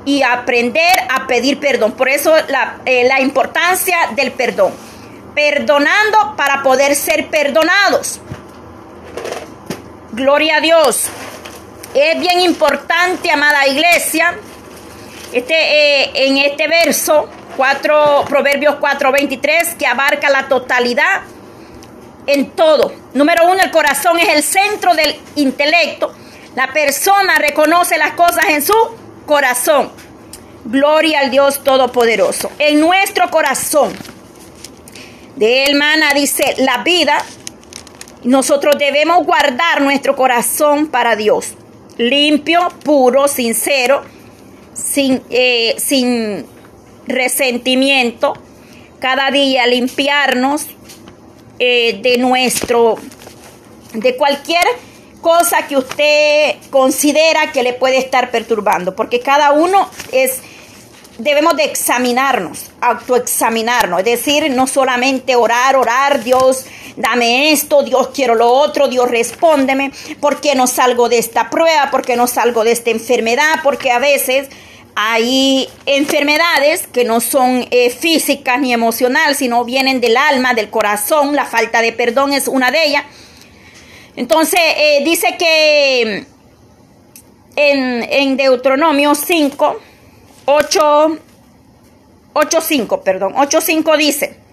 y 0.05 0.23
aprender 0.23 0.93
a 1.11 1.27
pedir 1.27 1.61
perdón. 1.61 1.93
Por 1.93 2.09
eso 2.09 2.35
la, 2.49 2.79
eh, 2.85 3.05
la 3.07 3.21
importancia 3.21 3.97
del 4.15 4.33
perdón. 4.33 4.73
Perdonando 5.35 6.35
para 6.37 6.63
poder 6.63 6.95
ser 6.95 7.29
perdonados. 7.29 8.21
Gloria 10.13 10.57
a 10.57 10.61
Dios. 10.61 11.09
Es 11.95 12.19
bien 12.21 12.41
importante, 12.41 13.31
amada 13.31 13.67
iglesia, 13.67 14.35
este, 15.33 15.55
eh, 15.55 16.27
en 16.27 16.39
este 16.39 16.69
verso, 16.69 17.29
4, 17.57 18.25
Proverbios 18.29 18.77
4:23, 18.77 19.75
que 19.77 19.87
abarca 19.87 20.31
la 20.31 20.49
totalidad 20.49 21.23
en 22.27 22.51
todo. 22.51 23.04
Número 23.15 23.49
uno, 23.49 23.63
el 23.63 23.71
corazón 23.71 24.19
es 24.19 24.29
el 24.29 24.43
centro 24.43 24.93
del 24.93 25.17
intelecto. 25.37 26.13
La 26.57 26.73
persona 26.73 27.37
reconoce 27.37 27.97
las 27.97 28.13
cosas 28.13 28.45
en 28.49 28.61
su 28.61 28.75
corazón. 29.25 29.91
Gloria 30.65 31.21
al 31.21 31.31
Dios 31.31 31.63
Todopoderoso. 31.63 32.51
En 32.59 32.81
nuestro 32.81 33.31
corazón. 33.31 33.93
De 35.37 35.65
él 35.65 35.81
dice 36.15 36.55
la 36.59 36.79
vida. 36.79 37.25
Nosotros 38.25 38.77
debemos 38.79 39.25
guardar 39.25 39.81
nuestro 39.81 40.17
corazón 40.17 40.89
para 40.89 41.15
Dios. 41.15 41.55
Limpio, 41.99 42.69
puro, 42.83 43.29
sincero, 43.29 44.03
sin, 44.73 45.23
eh, 45.31 45.77
sin 45.79 46.47
resentimiento. 47.07 48.33
Cada 48.99 49.31
día 49.31 49.67
limpiarnos 49.67 50.67
eh, 51.59 52.01
de 52.03 52.19
nuestro, 52.19 52.97
de 53.93 54.17
cualquier 54.17 54.65
cosa 55.21 55.67
que 55.67 55.77
usted 55.77 56.57
considera 56.71 57.51
que 57.53 57.63
le 57.63 57.73
puede 57.73 57.97
estar 57.97 58.31
perturbando, 58.31 58.95
porque 58.95 59.21
cada 59.21 59.53
uno 59.53 59.89
es, 60.13 60.41
debemos 61.19 61.57
de 61.57 61.65
examinarnos, 61.65 62.71
autoexaminarnos, 62.81 64.01
es 64.01 64.05
decir, 64.05 64.51
no 64.51 64.67
solamente 64.67 65.35
orar, 65.35 65.77
orar, 65.77 66.23
Dios, 66.23 66.67
dame 66.97 67.53
esto, 67.53 67.83
Dios 67.83 68.11
quiero 68.13 68.35
lo 68.35 68.49
otro, 68.49 68.89
Dios 68.89 69.11
respóndeme, 69.11 69.93
¿por 70.21 70.41
qué 70.41 70.55
no 70.55 70.67
salgo 70.67 71.09
de 71.09 71.19
esta 71.19 71.49
prueba? 71.49 71.91
¿Por 71.91 72.03
qué 72.03 72.17
no 72.17 72.27
salgo 72.27 72.65
de 72.65 72.73
esta 72.73 72.91
enfermedad? 72.91 73.61
Porque 73.63 73.93
a 73.93 73.99
veces 73.99 74.49
hay 74.97 75.69
enfermedades 75.87 76.87
que 76.87 77.05
no 77.05 77.21
son 77.21 77.67
eh, 77.71 77.91
físicas 77.91 78.61
ni 78.61 78.73
emocionales, 78.73 79.39
sino 79.39 79.65
vienen 79.65 80.01
del 80.01 80.17
alma, 80.17 80.55
del 80.55 80.71
corazón. 80.71 81.35
La 81.35 81.47
falta 81.47 81.83
de 81.83 81.93
perdón 81.93 82.33
es 82.33 82.49
una 82.49 82.71
de 82.71 82.85
ellas. 82.85 83.05
Entonces, 84.17 84.61
eh, 84.77 85.03
dice 85.05 85.37
que 85.37 86.27
en, 87.57 88.03
en, 88.09 88.37
Deuteronomio 88.37 89.15
5, 89.15 89.81
8, 90.45 91.19
8, 92.33 92.61
5, 92.61 93.03
perdón, 93.03 93.35
8, 93.37 93.61
5 93.61 93.97
dice, 93.97 94.44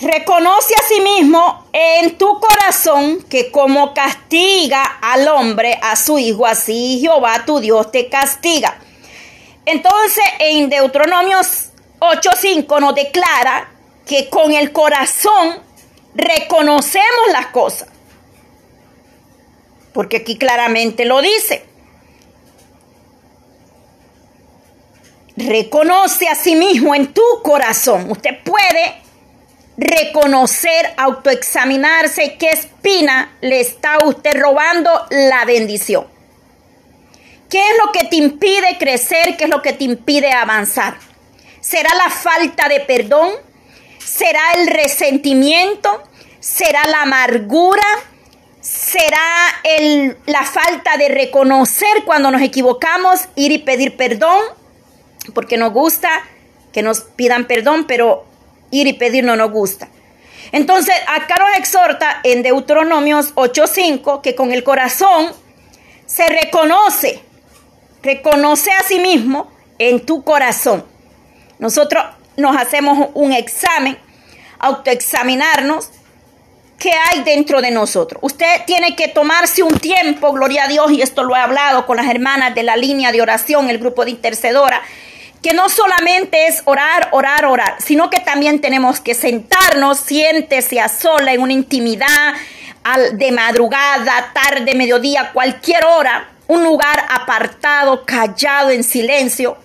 Reconoce 0.00 0.72
a 0.74 0.88
sí 0.88 0.98
mismo 1.00 1.66
en 1.74 2.16
tu 2.16 2.40
corazón 2.40 3.22
que 3.28 3.50
como 3.50 3.92
castiga 3.92 4.82
al 4.82 5.28
hombre 5.28 5.78
a 5.82 5.94
su 5.94 6.18
hijo, 6.18 6.46
así 6.46 7.00
Jehová 7.00 7.44
tu 7.44 7.60
Dios 7.60 7.92
te 7.92 8.08
castiga. 8.08 8.78
Entonces 9.66 10.24
en 10.38 10.70
Deuteronomio 10.70 11.38
8.5 11.98 12.80
nos 12.80 12.94
declara 12.94 13.70
que 14.06 14.30
con 14.30 14.52
el 14.52 14.72
corazón 14.72 15.58
reconocemos 16.14 17.32
las 17.32 17.48
cosas. 17.48 17.88
Porque 19.92 20.18
aquí 20.18 20.38
claramente 20.38 21.04
lo 21.04 21.20
dice. 21.20 21.66
Reconoce 25.36 26.26
a 26.26 26.34
sí 26.34 26.56
mismo 26.56 26.94
en 26.94 27.12
tu 27.12 27.22
corazón. 27.42 28.10
Usted 28.10 28.42
puede 28.42 29.09
reconocer, 29.80 30.92
autoexaminarse 30.98 32.36
qué 32.38 32.50
espina 32.50 33.34
le 33.40 33.60
está 33.60 34.04
usted 34.04 34.38
robando 34.38 34.90
la 35.08 35.46
bendición. 35.46 36.06
¿Qué 37.48 37.58
es 37.58 37.78
lo 37.84 37.90
que 37.90 38.04
te 38.04 38.16
impide 38.16 38.76
crecer? 38.78 39.36
¿Qué 39.38 39.44
es 39.44 39.50
lo 39.50 39.62
que 39.62 39.72
te 39.72 39.84
impide 39.84 40.32
avanzar? 40.32 40.98
¿Será 41.60 41.90
la 41.94 42.10
falta 42.10 42.68
de 42.68 42.80
perdón? 42.80 43.32
¿Será 43.98 44.40
el 44.56 44.66
resentimiento? 44.66 46.02
¿Será 46.40 46.86
la 46.86 47.02
amargura? 47.02 47.82
¿Será 48.60 49.18
el, 49.64 50.16
la 50.26 50.44
falta 50.44 50.98
de 50.98 51.08
reconocer 51.08 52.04
cuando 52.04 52.30
nos 52.30 52.42
equivocamos, 52.42 53.28
ir 53.34 53.50
y 53.50 53.58
pedir 53.58 53.96
perdón? 53.96 54.40
Porque 55.34 55.56
nos 55.56 55.72
gusta 55.72 56.10
que 56.72 56.82
nos 56.82 57.00
pidan 57.00 57.46
perdón, 57.46 57.86
pero 57.86 58.29
ir 58.70 58.86
y 58.86 58.92
pedir 58.94 59.24
no 59.24 59.36
nos 59.36 59.50
gusta. 59.50 59.88
Entonces, 60.52 60.94
acá 61.06 61.36
nos 61.38 61.56
exhorta 61.58 62.20
en 62.24 62.42
Deuteronomios 62.42 63.32
8:5 63.34 64.20
que 64.22 64.34
con 64.34 64.52
el 64.52 64.64
corazón 64.64 65.32
se 66.06 66.26
reconoce, 66.28 67.22
reconoce 68.02 68.70
a 68.72 68.82
sí 68.82 68.98
mismo 68.98 69.50
en 69.78 70.04
tu 70.04 70.24
corazón. 70.24 70.84
Nosotros 71.58 72.04
nos 72.36 72.56
hacemos 72.56 73.10
un 73.14 73.32
examen, 73.32 73.96
autoexaminarnos 74.58 75.90
qué 76.78 76.90
hay 76.90 77.22
dentro 77.22 77.60
de 77.60 77.70
nosotros. 77.70 78.20
Usted 78.22 78.64
tiene 78.66 78.96
que 78.96 79.08
tomarse 79.08 79.62
un 79.62 79.78
tiempo, 79.78 80.32
gloria 80.32 80.64
a 80.64 80.68
Dios, 80.68 80.90
y 80.90 81.02
esto 81.02 81.22
lo 81.22 81.36
he 81.36 81.38
hablado 81.38 81.86
con 81.86 81.98
las 81.98 82.08
hermanas 82.08 82.54
de 82.54 82.62
la 82.62 82.76
línea 82.76 83.12
de 83.12 83.22
oración, 83.22 83.68
el 83.70 83.78
grupo 83.78 84.04
de 84.04 84.10
intercedora, 84.12 84.82
que 85.42 85.54
no 85.54 85.68
solamente 85.68 86.46
es 86.46 86.62
orar, 86.66 87.08
orar, 87.12 87.46
orar, 87.46 87.76
sino 87.78 88.10
que 88.10 88.20
también 88.20 88.60
tenemos 88.60 89.00
que 89.00 89.14
sentarnos, 89.14 89.98
siéntese 89.98 90.80
a 90.80 90.88
sola 90.88 91.32
en 91.32 91.40
una 91.40 91.52
intimidad, 91.52 92.34
de 93.12 93.30
madrugada, 93.32 94.32
tarde, 94.32 94.74
mediodía, 94.74 95.30
cualquier 95.32 95.84
hora, 95.84 96.30
un 96.46 96.64
lugar 96.64 97.06
apartado, 97.10 98.04
callado, 98.04 98.70
en 98.70 98.82
silencio, 98.82 99.56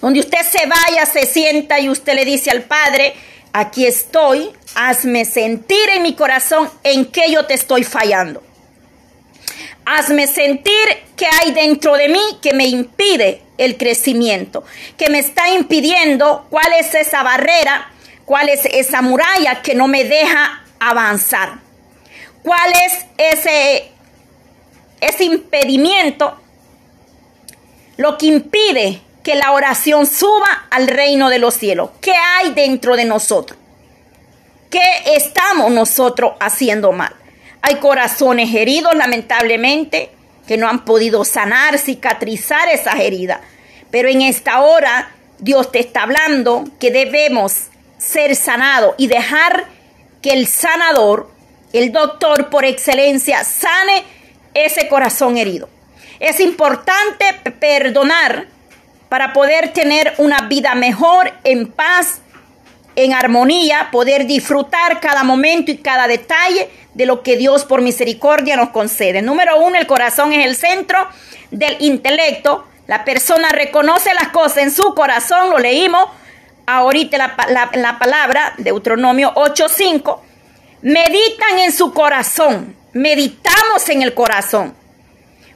donde 0.00 0.20
usted 0.20 0.40
se 0.42 0.66
vaya, 0.66 1.06
se 1.06 1.26
sienta 1.26 1.78
y 1.78 1.88
usted 1.88 2.14
le 2.14 2.24
dice 2.24 2.50
al 2.50 2.62
Padre, 2.62 3.14
aquí 3.52 3.86
estoy, 3.86 4.50
hazme 4.74 5.24
sentir 5.24 5.88
en 5.94 6.02
mi 6.02 6.14
corazón 6.14 6.70
en 6.82 7.06
que 7.06 7.30
yo 7.30 7.46
te 7.46 7.54
estoy 7.54 7.84
fallando. 7.84 8.42
Hazme 9.84 10.26
sentir 10.26 10.88
que 11.16 11.26
hay 11.26 11.52
dentro 11.52 11.96
de 11.96 12.08
mí 12.08 12.20
que 12.42 12.54
me 12.54 12.66
impide 12.66 13.45
el 13.58 13.76
crecimiento, 13.76 14.64
que 14.96 15.10
me 15.10 15.18
está 15.18 15.48
impidiendo 15.48 16.46
cuál 16.50 16.72
es 16.78 16.94
esa 16.94 17.22
barrera, 17.22 17.90
cuál 18.24 18.48
es 18.48 18.64
esa 18.66 19.02
muralla 19.02 19.62
que 19.62 19.74
no 19.74 19.88
me 19.88 20.04
deja 20.04 20.64
avanzar, 20.78 21.58
cuál 22.42 22.72
es 22.84 23.06
ese, 23.16 23.90
ese 25.00 25.24
impedimento, 25.24 26.40
lo 27.96 28.18
que 28.18 28.26
impide 28.26 29.00
que 29.22 29.34
la 29.34 29.52
oración 29.52 30.06
suba 30.06 30.66
al 30.70 30.86
reino 30.86 31.30
de 31.30 31.38
los 31.38 31.54
cielos. 31.54 31.90
¿Qué 32.00 32.12
hay 32.12 32.52
dentro 32.52 32.94
de 32.94 33.04
nosotros? 33.04 33.58
¿Qué 34.70 34.80
estamos 35.16 35.72
nosotros 35.72 36.34
haciendo 36.38 36.92
mal? 36.92 37.14
Hay 37.62 37.76
corazones 37.76 38.54
heridos, 38.54 38.94
lamentablemente, 38.94 40.10
que 40.46 40.56
no 40.56 40.68
han 40.68 40.84
podido 40.84 41.24
sanar, 41.24 41.78
cicatrizar 41.78 42.68
esas 42.68 42.96
heridas. 43.00 43.40
Pero 43.90 44.08
en 44.08 44.22
esta 44.22 44.60
hora 44.60 45.10
Dios 45.38 45.70
te 45.72 45.80
está 45.80 46.02
hablando 46.02 46.64
que 46.80 46.90
debemos 46.90 47.66
ser 47.98 48.36
sanados 48.36 48.94
y 48.98 49.06
dejar 49.06 49.66
que 50.22 50.30
el 50.30 50.46
sanador, 50.46 51.30
el 51.72 51.92
doctor 51.92 52.50
por 52.50 52.64
excelencia, 52.64 53.44
sane 53.44 54.04
ese 54.54 54.88
corazón 54.88 55.36
herido. 55.36 55.68
Es 56.20 56.40
importante 56.40 57.24
perdonar 57.60 58.48
para 59.08 59.32
poder 59.32 59.72
tener 59.72 60.14
una 60.18 60.48
vida 60.48 60.74
mejor, 60.74 61.32
en 61.44 61.68
paz, 61.68 62.20
en 62.96 63.12
armonía, 63.12 63.88
poder 63.92 64.26
disfrutar 64.26 65.00
cada 65.00 65.22
momento 65.22 65.70
y 65.70 65.78
cada 65.78 66.08
detalle 66.08 66.68
de 66.94 67.06
lo 67.06 67.22
que 67.22 67.36
Dios 67.36 67.64
por 67.64 67.82
misericordia 67.82 68.56
nos 68.56 68.70
concede. 68.70 69.22
Número 69.22 69.60
uno, 69.60 69.78
el 69.78 69.86
corazón 69.86 70.32
es 70.32 70.46
el 70.46 70.56
centro 70.56 70.98
del 71.50 71.76
intelecto. 71.80 72.66
La 72.86 73.04
persona 73.04 73.50
reconoce 73.50 74.14
las 74.14 74.28
cosas 74.28 74.58
en 74.58 74.70
su 74.70 74.94
corazón, 74.94 75.50
lo 75.50 75.58
leímos 75.58 76.08
ahorita 76.66 77.18
la, 77.18 77.36
la, 77.48 77.70
la 77.74 77.98
palabra, 77.98 78.54
Deuteronomio 78.58 79.32
8.5. 79.34 80.20
Meditan 80.82 81.58
en 81.60 81.72
su 81.72 81.92
corazón, 81.92 82.76
meditamos 82.92 83.88
en 83.88 84.02
el 84.02 84.14
corazón. 84.14 84.74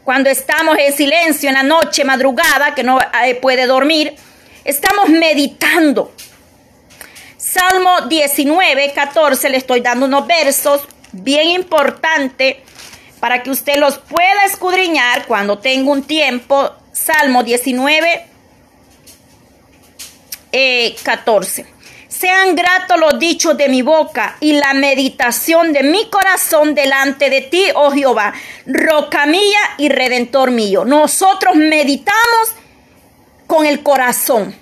Cuando 0.05 0.31
estamos 0.31 0.77
en 0.79 0.93
silencio 0.93 1.49
en 1.49 1.55
la 1.55 1.63
noche, 1.63 2.05
madrugada, 2.05 2.75
que 2.75 2.83
no 2.83 2.99
eh, 3.25 3.35
puede 3.37 3.67
dormir, 3.67 4.15
estamos 4.65 5.09
meditando. 5.09 6.13
Salmo 7.41 8.03
19, 8.03 8.93
14, 8.93 9.49
le 9.49 9.57
estoy 9.57 9.81
dando 9.81 10.05
unos 10.05 10.27
versos 10.27 10.87
bien 11.13 11.49
importantes 11.49 12.57
para 13.19 13.43
que 13.43 13.49
usted 13.49 13.79
los 13.79 13.97
pueda 13.97 14.45
escudriñar 14.45 15.27
cuando 15.27 15.59
tenga 15.59 15.91
un 15.91 16.03
tiempo. 16.03 16.71
Salmo 16.93 17.43
19, 17.43 18.27
14. 21.03 21.63
Eh, 21.63 21.67
Sean 22.09 22.55
gratos 22.55 23.01
los 23.01 23.19
dichos 23.19 23.57
de 23.57 23.71
mi 23.71 23.81
boca 23.81 24.37
y 24.41 24.53
la 24.53 24.75
meditación 24.75 25.73
de 25.73 25.83
mi 25.83 26.11
corazón 26.11 26.75
delante 26.75 27.31
de 27.31 27.41
ti, 27.41 27.65
oh 27.75 27.91
Jehová, 27.91 28.35
roca 28.67 29.25
mía 29.25 29.61
y 29.79 29.89
redentor 29.89 30.51
mío. 30.51 30.85
Nosotros 30.85 31.55
meditamos 31.55 32.55
con 33.47 33.65
el 33.65 33.83
corazón. 33.83 34.55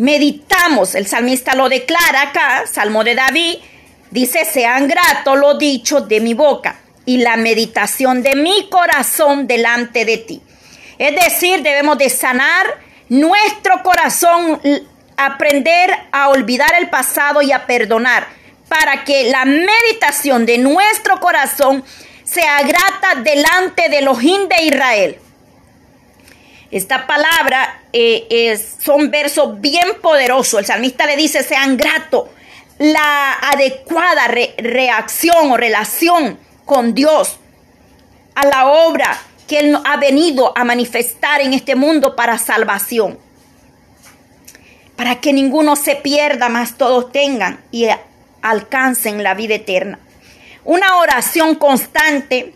Meditamos, 0.00 0.94
el 0.94 1.06
salmista 1.06 1.54
lo 1.54 1.68
declara 1.68 2.22
acá, 2.22 2.64
Salmo 2.66 3.04
de 3.04 3.14
David, 3.14 3.56
dice, 4.10 4.46
sean 4.46 4.88
gratos 4.88 5.38
los 5.38 5.58
dichos 5.58 6.08
de 6.08 6.20
mi 6.20 6.32
boca 6.32 6.80
y 7.04 7.18
la 7.18 7.36
meditación 7.36 8.22
de 8.22 8.34
mi 8.34 8.70
corazón 8.70 9.46
delante 9.46 10.06
de 10.06 10.16
ti. 10.16 10.40
Es 10.96 11.14
decir, 11.14 11.62
debemos 11.62 11.98
de 11.98 12.08
sanar 12.08 12.78
nuestro 13.10 13.82
corazón 13.82 14.58
aprender 15.18 15.90
a 16.12 16.30
olvidar 16.30 16.72
el 16.78 16.88
pasado 16.88 17.42
y 17.42 17.52
a 17.52 17.66
perdonar, 17.66 18.26
para 18.68 19.04
que 19.04 19.24
la 19.24 19.44
meditación 19.44 20.46
de 20.46 20.56
nuestro 20.56 21.20
corazón 21.20 21.84
sea 22.24 22.62
grata 22.62 23.20
delante 23.22 23.90
de 23.90 23.98
Elohim 23.98 24.48
de 24.48 24.64
Israel. 24.64 25.18
Esta 26.70 27.06
palabra 27.06 27.82
eh, 27.92 28.26
es, 28.30 28.76
son 28.80 29.10
versos 29.10 29.60
bien 29.60 30.00
poderosos. 30.00 30.60
El 30.60 30.66
salmista 30.66 31.06
le 31.06 31.16
dice, 31.16 31.42
sean 31.42 31.76
gratos. 31.76 32.28
La 32.78 33.34
adecuada 33.34 34.28
reacción 34.28 35.52
o 35.52 35.56
relación 35.56 36.38
con 36.64 36.94
Dios 36.94 37.36
a 38.34 38.46
la 38.46 38.68
obra 38.68 39.20
que 39.48 39.58
Él 39.58 39.78
ha 39.84 39.96
venido 39.96 40.56
a 40.56 40.64
manifestar 40.64 41.40
en 41.40 41.52
este 41.52 41.74
mundo 41.74 42.14
para 42.16 42.38
salvación 42.38 43.18
para 45.00 45.18
que 45.18 45.32
ninguno 45.32 45.76
se 45.76 45.96
pierda, 45.96 46.50
más 46.50 46.76
todos 46.76 47.10
tengan 47.10 47.64
y 47.70 47.86
alcancen 48.42 49.22
la 49.22 49.32
vida 49.32 49.54
eterna. 49.54 49.98
Una 50.62 50.98
oración 50.98 51.54
constante 51.54 52.52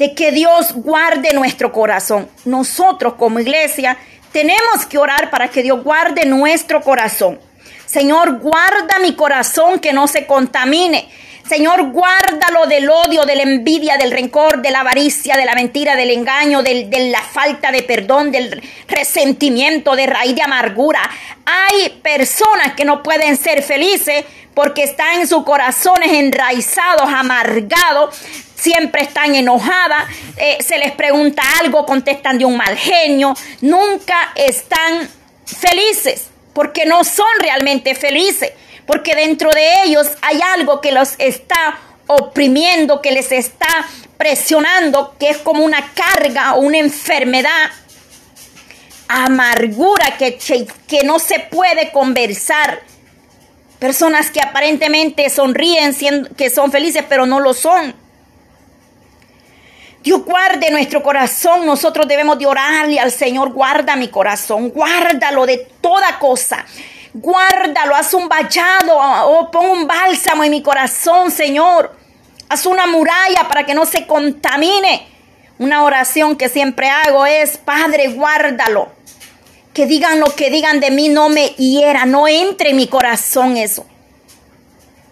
de 0.00 0.14
que 0.14 0.32
Dios 0.32 0.72
guarde 0.72 1.34
nuestro 1.34 1.72
corazón. 1.72 2.26
Nosotros 2.46 3.14
como 3.18 3.38
iglesia 3.38 3.98
tenemos 4.32 4.86
que 4.88 4.96
orar 4.96 5.28
para 5.28 5.48
que 5.48 5.62
Dios 5.62 5.84
guarde 5.84 6.24
nuestro 6.24 6.80
corazón. 6.80 7.38
Señor, 7.84 8.38
guarda 8.38 8.98
mi 9.02 9.14
corazón 9.14 9.78
que 9.78 9.92
no 9.92 10.08
se 10.08 10.24
contamine 10.24 11.06
Señor, 11.50 11.90
guárdalo 11.90 12.68
del 12.68 12.88
odio, 12.88 13.24
de 13.24 13.34
la 13.34 13.42
envidia, 13.42 13.96
del 13.96 14.12
rencor, 14.12 14.62
de 14.62 14.70
la 14.70 14.82
avaricia, 14.82 15.36
de 15.36 15.44
la 15.44 15.56
mentira, 15.56 15.96
del 15.96 16.12
engaño, 16.12 16.62
de 16.62 17.10
la 17.10 17.20
falta 17.22 17.72
de 17.72 17.82
perdón, 17.82 18.30
del 18.30 18.62
resentimiento, 18.86 19.96
de 19.96 20.06
raíz 20.06 20.36
de 20.36 20.42
amargura. 20.42 21.00
Hay 21.44 21.90
personas 22.02 22.74
que 22.76 22.84
no 22.84 23.02
pueden 23.02 23.36
ser 23.36 23.64
felices 23.64 24.24
porque 24.54 24.84
están 24.84 25.22
en 25.22 25.26
sus 25.26 25.42
corazones 25.42 26.12
enraizados, 26.12 27.12
amargados, 27.12 28.16
siempre 28.60 29.02
están 29.02 29.34
enojadas, 29.34 30.04
eh, 30.36 30.58
se 30.60 30.78
les 30.78 30.92
pregunta 30.92 31.42
algo, 31.60 31.86
contestan 31.86 32.38
de 32.38 32.44
un 32.44 32.56
mal 32.56 32.76
genio, 32.76 33.34
nunca 33.60 34.32
están 34.34 35.08
felices 35.44 36.28
porque 36.52 36.84
no 36.84 37.04
son 37.04 37.28
realmente 37.40 37.94
felices 37.94 38.52
porque 38.90 39.14
dentro 39.14 39.50
de 39.50 39.84
ellos 39.84 40.08
hay 40.20 40.40
algo 40.56 40.80
que 40.80 40.90
los 40.90 41.14
está 41.18 41.78
oprimiendo, 42.08 43.00
que 43.00 43.12
les 43.12 43.30
está 43.30 43.68
presionando, 44.16 45.14
que 45.16 45.30
es 45.30 45.38
como 45.38 45.64
una 45.64 45.92
carga 45.94 46.54
o 46.54 46.60
una 46.62 46.78
enfermedad, 46.78 47.70
amargura 49.06 50.16
que, 50.18 50.38
que 50.88 51.04
no 51.04 51.20
se 51.20 51.38
puede 51.38 51.92
conversar. 51.92 52.80
Personas 53.78 54.32
que 54.32 54.40
aparentemente 54.40 55.30
sonríen, 55.30 55.94
que 56.36 56.50
son 56.50 56.72
felices, 56.72 57.04
pero 57.08 57.26
no 57.26 57.38
lo 57.38 57.54
son. 57.54 57.94
Dios 60.02 60.24
guarde 60.24 60.70
nuestro 60.70 61.02
corazón. 61.02 61.66
Nosotros 61.66 62.08
debemos 62.08 62.38
de 62.38 62.46
orarle 62.46 62.98
al 62.98 63.10
Señor, 63.12 63.52
guarda 63.52 63.96
mi 63.96 64.08
corazón, 64.08 64.70
guárdalo 64.70 65.46
de 65.46 65.58
toda 65.80 66.18
cosa 66.18 66.64
Guárdalo, 67.12 67.96
haz 67.96 68.14
un 68.14 68.28
vallado 68.28 68.96
o 68.96 69.50
pon 69.50 69.68
un 69.68 69.86
bálsamo 69.86 70.44
en 70.44 70.50
mi 70.50 70.62
corazón, 70.62 71.30
Señor. 71.30 71.96
Haz 72.48 72.66
una 72.66 72.86
muralla 72.86 73.48
para 73.48 73.66
que 73.66 73.74
no 73.74 73.84
se 73.84 74.06
contamine. 74.06 75.08
Una 75.58 75.82
oración 75.82 76.36
que 76.36 76.48
siempre 76.48 76.88
hago 76.88 77.26
es, 77.26 77.58
Padre, 77.58 78.08
guárdalo. 78.08 78.90
Que 79.74 79.86
digan 79.86 80.20
lo 80.20 80.34
que 80.36 80.50
digan 80.50 80.78
de 80.78 80.90
mí, 80.90 81.08
no 81.08 81.28
me 81.28 81.48
hiera, 81.48 82.06
no 82.06 82.28
entre 82.28 82.70
en 82.70 82.76
mi 82.76 82.86
corazón 82.86 83.56
eso. 83.56 83.86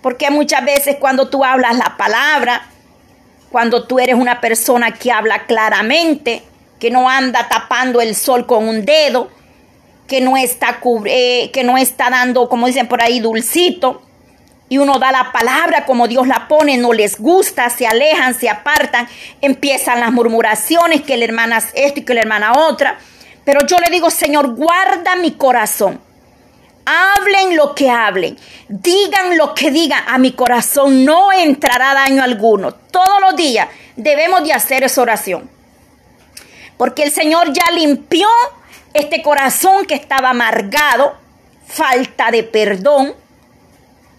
Porque 0.00 0.30
muchas 0.30 0.64
veces 0.64 0.96
cuando 1.00 1.28
tú 1.28 1.44
hablas 1.44 1.76
la 1.76 1.96
palabra, 1.96 2.70
cuando 3.50 3.86
tú 3.86 3.98
eres 3.98 4.16
una 4.16 4.40
persona 4.40 4.92
que 4.92 5.10
habla 5.10 5.46
claramente, 5.46 6.42
que 6.78 6.90
no 6.90 7.08
anda 7.08 7.48
tapando 7.48 8.00
el 8.00 8.14
sol 8.14 8.46
con 8.46 8.68
un 8.68 8.84
dedo, 8.84 9.30
que 10.06 10.20
no 10.20 10.36
está, 10.36 10.80
eh, 11.06 11.50
que 11.52 11.64
no 11.64 11.76
está 11.76 12.10
dando, 12.10 12.48
como 12.48 12.66
dicen 12.66 12.88
por 12.88 13.02
ahí, 13.02 13.20
dulcito. 13.20 14.02
Y 14.70 14.78
uno 14.78 14.98
da 14.98 15.12
la 15.12 15.32
palabra 15.32 15.86
como 15.86 16.08
Dios 16.08 16.26
la 16.28 16.46
pone, 16.46 16.76
no 16.76 16.92
les 16.92 17.18
gusta, 17.18 17.70
se 17.70 17.86
alejan, 17.86 18.34
se 18.34 18.50
apartan, 18.50 19.08
empiezan 19.40 20.00
las 20.00 20.12
murmuraciones, 20.12 21.02
que 21.02 21.16
la 21.16 21.24
hermana 21.24 21.58
es 21.58 21.68
esto 21.74 22.00
y 22.00 22.04
que 22.04 22.14
la 22.14 22.20
hermana 22.20 22.52
otra. 22.52 22.98
Pero 23.44 23.66
yo 23.66 23.78
le 23.78 23.90
digo, 23.90 24.10
Señor, 24.10 24.54
guarda 24.54 25.16
mi 25.16 25.32
corazón. 25.32 26.00
Hablen 26.90 27.54
lo 27.54 27.74
que 27.74 27.90
hablen, 27.90 28.38
digan 28.66 29.36
lo 29.36 29.54
que 29.54 29.70
digan, 29.70 30.04
a 30.06 30.16
mi 30.16 30.32
corazón 30.32 31.04
no 31.04 31.30
entrará 31.32 31.92
daño 31.92 32.22
alguno. 32.22 32.72
Todos 32.72 33.20
los 33.20 33.36
días 33.36 33.68
debemos 33.94 34.42
de 34.42 34.54
hacer 34.54 34.84
esa 34.84 35.02
oración. 35.02 35.50
Porque 36.78 37.02
el 37.02 37.10
Señor 37.10 37.52
ya 37.52 37.70
limpió 37.74 38.26
este 38.94 39.22
corazón 39.22 39.84
que 39.84 39.94
estaba 39.94 40.30
amargado, 40.30 41.14
falta 41.66 42.30
de 42.30 42.42
perdón, 42.42 43.14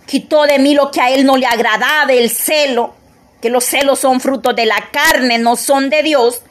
quitó 0.06 0.44
de 0.44 0.60
mí 0.60 0.76
lo 0.76 0.92
que 0.92 1.02
a 1.02 1.10
él 1.10 1.26
no 1.26 1.38
le 1.38 1.48
agradaba, 1.48 2.14
el 2.14 2.30
celo, 2.30 2.94
que 3.42 3.50
los 3.50 3.64
celos 3.64 3.98
son 3.98 4.20
frutos 4.20 4.56
de 4.56 4.68
la 4.68 4.90
carne, 4.92 5.40
no 5.40 5.56
son 5.56 5.90
de 5.90 6.04
Dios, 6.04 6.44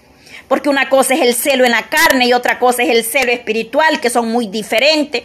porque 0.48 0.68
una 0.68 0.88
cosa 0.88 1.14
es 1.14 1.20
el 1.20 1.35
celo 1.35 1.64
en 1.64 1.70
la 1.70 1.88
carne 1.88 2.26
y 2.26 2.33
otra 2.33 2.59
cosa 2.59 2.83
es 2.83 2.90
el 2.90 3.04
celo 3.04 3.31
espiritual, 3.31 4.00
que 4.00 4.11
son 4.11 4.33
muy 4.33 4.48
diferentes. 4.48 5.22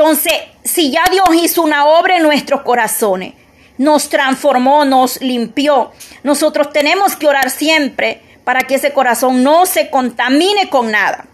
Entonces, 0.00 0.32
si 0.64 0.90
ya 0.90 1.04
Dios 1.10 1.28
hizo 1.34 1.60
una 1.60 1.84
obra 1.84 2.16
en 2.16 2.22
nuestros 2.22 2.62
corazones, 2.62 3.34
nos 3.76 4.08
transformó, 4.08 4.86
nos 4.86 5.20
limpió, 5.20 5.92
nosotros 6.22 6.72
tenemos 6.72 7.16
que 7.16 7.26
orar 7.26 7.50
siempre 7.50 8.22
para 8.42 8.62
que 8.62 8.76
ese 8.76 8.94
corazón 8.94 9.42
no 9.42 9.66
se 9.66 9.90
contamine 9.90 10.70
con 10.70 10.90
nada. 10.90 11.26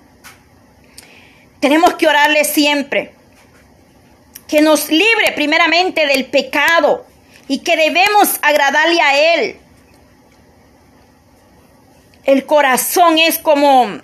Tenemos 1.61 1.95
que 1.95 2.09
orarle 2.09 2.45
siempre. 2.45 3.15
Que 4.49 4.61
nos 4.63 4.91
libre 4.91 5.31
primeramente 5.37 6.05
del 6.05 6.27
pecado, 6.27 7.07
y 7.47 7.59
que 7.59 7.77
debemos 7.77 8.41
agradarle 8.43 9.01
a 9.01 9.35
Él. 9.35 9.57
El 12.25 12.45
corazón 12.47 13.17
es 13.19 13.39
como 13.39 14.01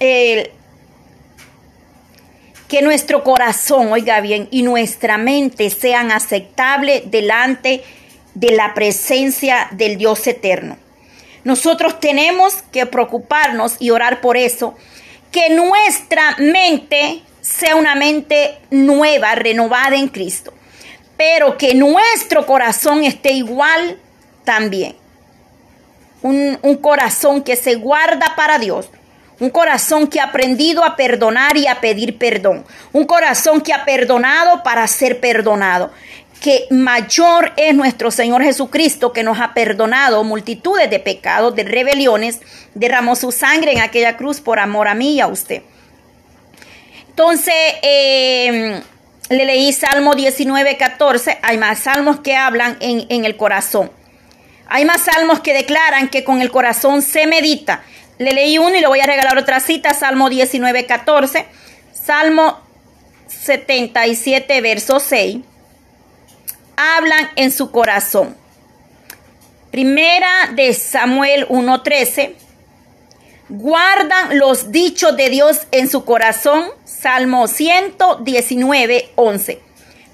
el, 0.00 0.50
que 2.68 2.82
nuestro 2.82 3.22
corazón, 3.22 3.92
oiga 3.92 4.20
bien, 4.20 4.48
y 4.50 4.62
nuestra 4.62 5.18
mente 5.18 5.70
sean 5.70 6.10
aceptables 6.10 7.10
delante 7.10 7.84
de 8.34 8.50
la 8.50 8.74
presencia 8.74 9.68
del 9.72 9.96
Dios 9.96 10.26
eterno. 10.26 10.76
Nosotros 11.44 12.00
tenemos 12.00 12.62
que 12.72 12.86
preocuparnos 12.86 13.76
y 13.78 13.90
orar 13.90 14.20
por 14.20 14.36
eso, 14.36 14.74
que 15.30 15.50
nuestra 15.50 16.34
mente 16.38 17.22
sea 17.40 17.76
una 17.76 17.94
mente 17.94 18.58
nueva, 18.70 19.36
renovada 19.36 19.94
en 19.96 20.08
Cristo, 20.08 20.52
pero 21.16 21.56
que 21.56 21.74
nuestro 21.74 22.46
corazón 22.46 23.04
esté 23.04 23.32
igual 23.32 23.98
también. 24.44 24.96
Un, 26.22 26.58
un 26.62 26.76
corazón 26.78 27.42
que 27.42 27.54
se 27.54 27.76
guarda 27.76 28.34
para 28.34 28.58
Dios, 28.58 28.88
un 29.38 29.50
corazón 29.50 30.06
que 30.06 30.20
ha 30.20 30.24
aprendido 30.24 30.84
a 30.84 30.96
perdonar 30.96 31.56
y 31.56 31.66
a 31.66 31.80
pedir 31.80 32.16
perdón. 32.16 32.64
Un 32.92 33.04
corazón 33.04 33.60
que 33.60 33.72
ha 33.72 33.84
perdonado 33.84 34.62
para 34.62 34.86
ser 34.86 35.20
perdonado. 35.20 35.92
Que 36.40 36.66
mayor 36.70 37.52
es 37.56 37.74
nuestro 37.74 38.10
Señor 38.10 38.42
Jesucristo 38.42 39.12
que 39.12 39.22
nos 39.22 39.40
ha 39.40 39.52
perdonado 39.52 40.24
multitudes 40.24 40.88
de 40.88 41.00
pecados, 41.00 41.54
de 41.54 41.64
rebeliones. 41.64 42.40
Derramó 42.74 43.14
su 43.14 43.30
sangre 43.30 43.72
en 43.72 43.80
aquella 43.80 44.16
cruz 44.16 44.40
por 44.40 44.58
amor 44.58 44.88
a 44.88 44.94
mí 44.94 45.14
y 45.14 45.20
a 45.20 45.26
usted. 45.26 45.62
Entonces, 47.08 47.54
eh, 47.82 48.82
le 49.28 49.44
leí 49.44 49.72
Salmo 49.72 50.14
19, 50.14 50.76
14. 50.76 51.38
Hay 51.42 51.58
más 51.58 51.80
salmos 51.80 52.20
que 52.20 52.36
hablan 52.36 52.76
en, 52.80 53.06
en 53.10 53.24
el 53.26 53.36
corazón. 53.36 53.90
Hay 54.68 54.84
más 54.84 55.02
salmos 55.02 55.40
que 55.40 55.54
declaran 55.54 56.08
que 56.08 56.24
con 56.24 56.40
el 56.40 56.50
corazón 56.50 57.02
se 57.02 57.26
medita 57.26 57.82
le 58.18 58.32
leí 58.32 58.58
uno 58.58 58.74
y 58.74 58.80
le 58.80 58.86
voy 58.86 59.00
a 59.00 59.06
regalar 59.06 59.36
otra 59.38 59.60
cita, 59.60 59.94
Salmo 59.94 60.30
19, 60.30 60.86
14, 60.86 61.46
Salmo 61.92 62.60
77, 63.28 64.60
verso 64.60 65.00
6. 65.00 65.38
Hablan 66.76 67.30
en 67.36 67.50
su 67.50 67.70
corazón. 67.70 68.36
Primera 69.70 70.28
de 70.54 70.72
Samuel 70.72 71.46
1.13. 71.48 72.34
Guardan 73.48 74.38
los 74.38 74.72
dichos 74.72 75.16
de 75.16 75.30
Dios 75.30 75.66
en 75.70 75.88
su 75.88 76.04
corazón. 76.04 76.64
Salmo 76.84 77.46
119, 77.46 79.10
11. 79.14 79.60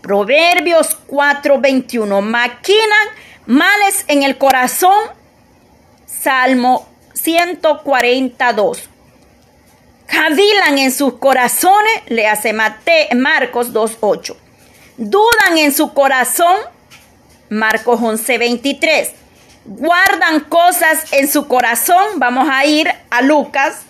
Proverbios 0.02 0.98
4.21. 1.08 2.20
Maquinan 2.22 3.08
males 3.46 4.04
en 4.08 4.22
el 4.22 4.36
corazón. 4.36 5.10
Salmo 6.06 6.91
142. 7.14 8.88
Cavilan 10.06 10.78
en 10.78 10.92
sus 10.92 11.14
corazones, 11.14 12.02
le 12.08 12.26
hace 12.26 12.52
Mate, 12.52 13.08
Marcos 13.14 13.72
2.8. 13.72 14.36
Dudan 14.98 15.56
en 15.56 15.72
su 15.72 15.94
corazón, 15.94 16.56
Marcos 17.48 18.00
11.23. 18.00 19.10
Guardan 19.64 20.40
cosas 20.40 21.12
en 21.12 21.30
su 21.30 21.48
corazón, 21.48 22.18
vamos 22.18 22.48
a 22.50 22.66
ir 22.66 22.88
a 23.10 23.22
Lucas, 23.22 23.82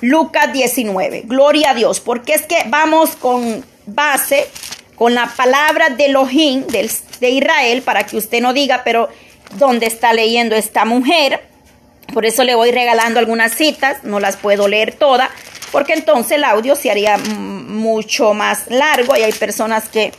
Lucas 0.00 0.52
19. 0.52 1.22
Gloria 1.26 1.70
a 1.70 1.74
Dios, 1.74 2.00
porque 2.00 2.34
es 2.34 2.42
que 2.42 2.64
vamos 2.66 3.14
con 3.14 3.64
base, 3.86 4.48
con 4.96 5.14
la 5.14 5.26
palabra 5.26 5.90
de 5.90 6.06
Elohim, 6.06 6.66
de 6.66 7.30
Israel, 7.30 7.82
para 7.82 8.04
que 8.04 8.16
usted 8.16 8.40
no 8.40 8.52
diga, 8.52 8.82
pero 8.84 9.08
¿dónde 9.58 9.86
está 9.86 10.12
leyendo 10.12 10.56
esta 10.56 10.84
mujer? 10.84 11.55
Por 12.16 12.24
eso 12.24 12.44
le 12.44 12.54
voy 12.54 12.70
regalando 12.70 13.20
algunas 13.20 13.52
citas, 13.52 14.02
no 14.02 14.20
las 14.20 14.38
puedo 14.38 14.68
leer 14.68 14.94
todas, 14.94 15.28
porque 15.70 15.92
entonces 15.92 16.38
el 16.38 16.44
audio 16.44 16.74
se 16.74 16.90
haría 16.90 17.18
mucho 17.18 18.32
más 18.32 18.70
largo 18.70 19.14
y 19.14 19.20
hay 19.20 19.32
personas 19.34 19.90
que, 19.90 20.14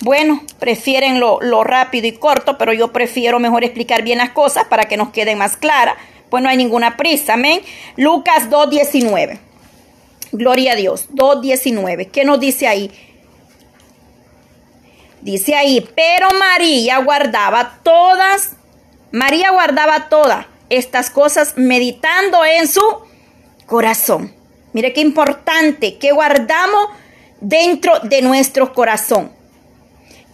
bueno, 0.00 0.42
prefieren 0.58 1.20
lo, 1.20 1.38
rápido 1.62 2.08
y 2.08 2.12
corto, 2.14 2.58
pero 2.58 2.72
yo 2.72 2.90
prefiero 2.90 3.38
mejor 3.38 3.62
explicar 3.62 4.02
bien 4.02 4.18
las 4.18 4.30
cosas 4.30 4.64
para 4.64 4.86
que 4.86 4.96
nos 4.96 5.10
queden 5.10 5.38
más 5.38 5.56
claras. 5.56 5.94
Pues 6.30 6.42
no 6.42 6.48
hay 6.48 6.56
ninguna 6.56 6.96
prisa, 6.96 7.34
amén. 7.34 7.60
Lucas 7.96 8.50
2.19. 8.50 9.38
Gloria 10.32 10.72
a 10.72 10.74
Dios, 10.74 11.10
2.19. 11.10 12.10
¿Qué 12.10 12.24
nos 12.24 12.40
dice 12.40 12.66
ahí? 12.66 12.90
Dice 15.20 15.54
ahí, 15.54 15.88
pero 15.94 16.26
María 16.36 16.98
guardaba 16.98 17.78
todas, 17.84 18.56
María 19.12 19.52
guardaba 19.52 20.08
todas 20.08 20.46
estas 20.70 21.10
cosas 21.10 21.54
meditando 21.56 22.44
en 22.44 22.66
su 22.66 22.82
corazón. 23.66 24.34
Mire 24.72 24.92
qué 24.92 25.00
importante 25.00 25.98
que 25.98 26.12
guardamos 26.12 26.88
dentro 27.40 28.00
de 28.00 28.22
nuestro 28.22 28.72
corazón. 28.72 29.32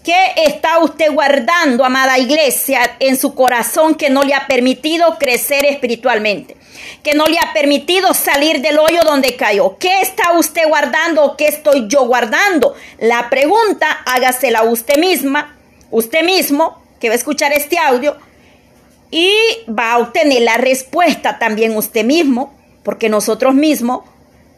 ¿Qué 0.05 0.35
está 0.37 0.79
usted 0.79 1.11
guardando, 1.13 1.85
amada 1.85 2.17
iglesia, 2.17 2.97
en 3.01 3.17
su 3.17 3.35
corazón 3.35 3.97
que 3.97 4.09
no 4.09 4.23
le 4.23 4.35
ha 4.35 4.47
permitido 4.47 5.19
crecer 5.19 5.65
espiritualmente? 5.65 6.57
Que 7.03 7.15
no 7.15 7.27
le 7.27 7.39
ha 7.39 7.53
permitido 7.53 8.15
salir 8.15 8.61
del 8.61 8.79
hoyo 8.79 9.01
donde 9.03 9.35
cayó. 9.35 9.77
¿Qué 9.79 10.01
está 10.03 10.39
usted 10.39 10.69
guardando 10.69 11.25
o 11.25 11.37
qué 11.37 11.49
estoy 11.49 11.89
yo 11.89 12.07
guardando? 12.07 12.75
La 13.01 13.29
pregunta, 13.31 13.89
hágasela 14.07 14.63
usted 14.63 14.97
misma, 14.97 15.59
usted 15.91 16.23
mismo, 16.23 16.81
que 17.01 17.09
va 17.09 17.15
a 17.15 17.19
escuchar 17.19 17.53
este 17.53 17.77
audio, 17.77 18.17
y 19.11 19.31
va 19.69 19.93
a 19.93 19.99
obtener 19.99 20.43
la 20.43 20.57
respuesta 20.57 21.39
también 21.39 21.77
usted 21.77 22.05
mismo, 22.05 22.55
porque 22.83 23.09
nosotros 23.09 23.55
mismos, 23.55 24.03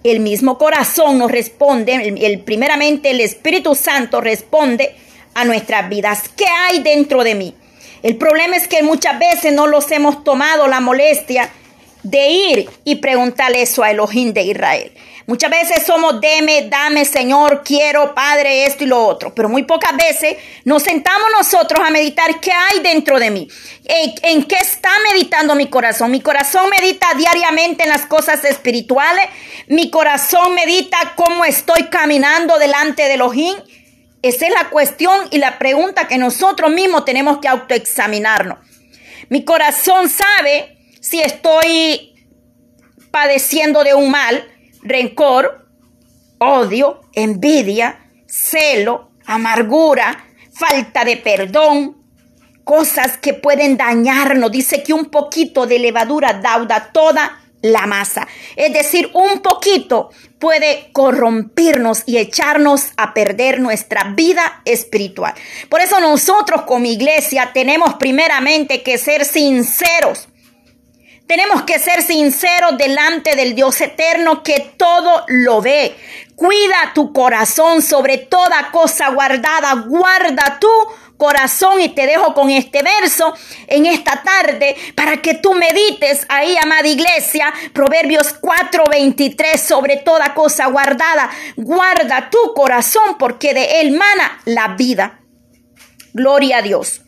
el 0.04 0.20
mismo 0.20 0.58
corazón 0.58 1.18
nos 1.18 1.30
responde, 1.30 1.94
el, 1.94 2.40
primeramente 2.40 3.11
el 3.11 3.20
Espíritu 3.20 3.74
Santo 3.74 4.20
responde 4.20 4.94
a 5.34 5.44
nuestras 5.44 5.88
vidas. 5.88 6.30
¿Qué 6.37 6.46
hay 6.46 6.82
dentro 6.82 7.24
de 7.24 7.34
mí? 7.34 7.54
El 8.02 8.16
problema 8.16 8.56
es 8.56 8.68
que 8.68 8.82
muchas 8.82 9.18
veces 9.18 9.52
no 9.52 9.66
los 9.66 9.90
hemos 9.90 10.22
tomado 10.24 10.68
la 10.68 10.80
molestia 10.80 11.50
de 12.11 12.29
ir 12.29 12.71
y 12.85 12.97
preguntarle 12.97 13.62
eso 13.62 13.83
a 13.83 13.90
Elohim 13.90 14.33
de 14.33 14.42
Israel. 14.42 14.92
Muchas 15.29 15.51
veces 15.51 15.85
somos 15.85 16.23
deme, 16.23 16.68
dame, 16.71 17.05
Señor, 17.05 17.62
quiero, 17.62 18.14
Padre, 18.14 18.64
esto 18.64 18.85
y 18.85 18.87
lo 18.87 19.07
otro. 19.07 19.35
Pero 19.35 19.51
muy 19.51 19.62
pocas 19.64 19.94
veces 19.94 20.38
nos 20.64 20.83
sentamos 20.83 21.29
nosotros 21.37 21.87
a 21.87 21.90
meditar 21.90 22.40
qué 22.40 22.51
hay 22.51 22.81
dentro 22.81 23.18
de 23.18 23.31
mí. 23.31 23.47
¿En, 23.85 24.44
qué 24.44 24.57
está 24.57 24.88
meditando 25.12 25.55
mi 25.55 25.66
corazón? 25.66 26.11
Mi 26.12 26.23
corazón 26.23 26.71
medita 26.71 27.09
diariamente 27.14 27.83
en 27.83 27.90
las 27.90 28.07
cosas 28.07 28.42
espirituales. 28.47 29.27
Mi 29.66 29.90
corazón 29.90 30.55
medita 30.55 30.97
cómo 31.14 31.44
estoy 31.44 31.88
caminando 31.90 32.59
delante 32.59 33.03
de 33.03 33.12
Elohim. 33.12 33.55
Esa 34.23 34.47
es 34.47 34.53
la 34.55 34.71
cuestión 34.71 35.29
y 35.31 35.37
la 35.37 35.59
pregunta 35.59 36.09
que 36.09 36.16
nosotros 36.16 36.71
mismos 36.71 37.05
tenemos 37.05 37.37
que 37.37 37.49
autoexaminarnos. 37.49 38.61
Mi 39.29 39.44
corazón 39.44 40.09
sabe 40.09 40.78
si 41.09 41.23
estoy 41.23 42.14
padeciendo 43.11 43.83
de 43.83 43.94
un 43.94 44.11
mal 44.11 44.47
rencor, 44.83 45.66
odio, 46.38 47.01
envidia, 47.14 47.99
celo, 48.27 49.12
amargura, 49.25 50.27
falta 50.53 51.07
de 51.07 51.16
perdón, 51.16 51.97
cosas 52.62 53.16
que 53.16 53.33
pueden 53.33 53.79
dañarnos. 53.79 54.53
Dice 54.53 54.83
que 54.83 54.92
un 54.92 55.07
poquito 55.07 55.66
de 55.66 55.79
levadura 55.79 56.35
dauda 56.35 56.90
toda 56.92 57.40
la 57.62 57.87
masa. 57.87 58.29
Es 58.55 58.75
decir, 58.75 59.11
un 59.14 59.40
poquito 59.40 60.11
puede 60.38 60.90
corrompirnos 60.92 62.03
y 62.05 62.18
echarnos 62.18 62.92
a 62.99 63.14
perder 63.14 63.61
nuestra 63.61 64.12
vida 64.14 64.61
espiritual. 64.66 65.33
Por 65.71 65.81
eso 65.81 66.01
nosotros 66.01 66.62
como 66.66 66.85
iglesia 66.85 67.53
tenemos 67.55 67.94
primeramente 67.94 68.83
que 68.83 68.99
ser 68.99 69.25
sinceros 69.25 70.29
tenemos 71.29 71.62
que 71.62 71.79
ser 71.79 72.03
sinceros 72.03 72.79
delante 72.79 73.37
del 73.37 73.55
Dios 73.55 73.79
eterno 73.83 74.43
que 74.43 74.73
todo 74.79 75.25
lo 75.29 75.61
ve. 75.61 75.95
Cuida 76.35 76.93
tu 76.95 77.12
corazón 77.12 77.83
sobre 77.83 78.17
toda 78.17 78.71
cosa 78.73 79.11
guardada. 79.11 79.75
Guarda 79.87 80.59
tu 80.59 80.69
corazón 81.19 81.83
y 81.83 81.91
te 81.91 82.07
dejo 82.07 82.33
con 82.33 82.49
este 82.49 82.83
verso 82.83 83.35
en 83.67 83.85
esta 83.85 84.23
tarde 84.23 84.75
para 84.95 85.21
que 85.21 85.35
tú 85.35 85.53
medites 85.53 86.25
ahí, 86.31 86.57
amada 86.62 86.88
iglesia, 86.88 87.53
Proverbios 87.75 88.35
4:23 88.41 89.59
sobre 89.59 89.99
toda 89.99 90.33
cosa 90.33 90.67
guardada. 90.69 91.29
Guarda 91.57 92.31
tu 92.31 92.55
corazón 92.55 93.19
porque 93.19 93.53
de 93.53 93.81
él 93.83 93.91
mana 93.91 94.41
la 94.47 94.69
vida. 94.69 95.21
Gloria 96.14 96.59
a 96.59 96.62
Dios 96.62 97.03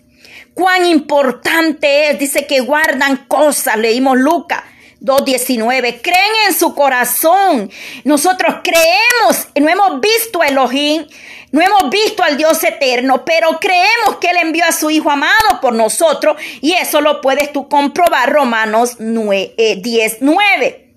cuán 0.61 0.85
importante 0.85 2.11
es. 2.11 2.19
Dice 2.19 2.47
que 2.47 2.61
guardan 2.61 3.17
cosas. 3.27 3.79
Leímos 3.79 4.19
Lucas 4.19 4.63
2.19. 5.01 6.01
Creen 6.03 6.33
en 6.47 6.55
su 6.55 6.75
corazón. 6.75 7.71
Nosotros 8.05 8.57
creemos, 8.63 9.49
no 9.59 9.69
hemos 9.69 10.01
visto 10.01 10.43
a 10.43 10.49
Elohim. 10.49 11.07
No 11.53 11.61
hemos 11.61 11.91
visto 11.91 12.23
al 12.23 12.37
Dios 12.37 12.63
eterno, 12.63 13.25
pero 13.25 13.59
creemos 13.59 14.19
que 14.21 14.29
Él 14.29 14.37
envió 14.41 14.65
a 14.65 14.71
su 14.71 14.89
Hijo 14.89 15.11
amado 15.11 15.61
por 15.61 15.75
nosotros 15.75 16.37
y 16.61 16.75
eso 16.75 17.01
lo 17.01 17.21
puedes 17.21 17.53
tú 17.53 17.69
comprobar 17.69 18.33
Romanos 18.33 18.99
9, 19.01 19.81
10, 19.83 20.19
9 20.21 20.90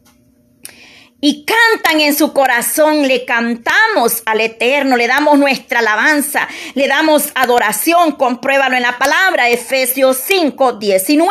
y 1.25 1.45
cantan 1.45 2.01
en 2.01 2.13
su 2.13 2.33
corazón, 2.33 3.07
le 3.07 3.23
cantamos 3.23 4.23
al 4.25 4.41
Eterno, 4.41 4.97
le 4.97 5.07
damos 5.07 5.39
nuestra 5.39 5.79
alabanza, 5.79 6.49
le 6.73 6.85
damos 6.85 7.31
adoración, 7.33 8.17
compruébalo 8.17 8.75
en 8.75 8.81
la 8.81 8.97
palabra, 8.97 9.47
Efesios 9.47 10.17
5, 10.17 10.73
19. 10.73 11.29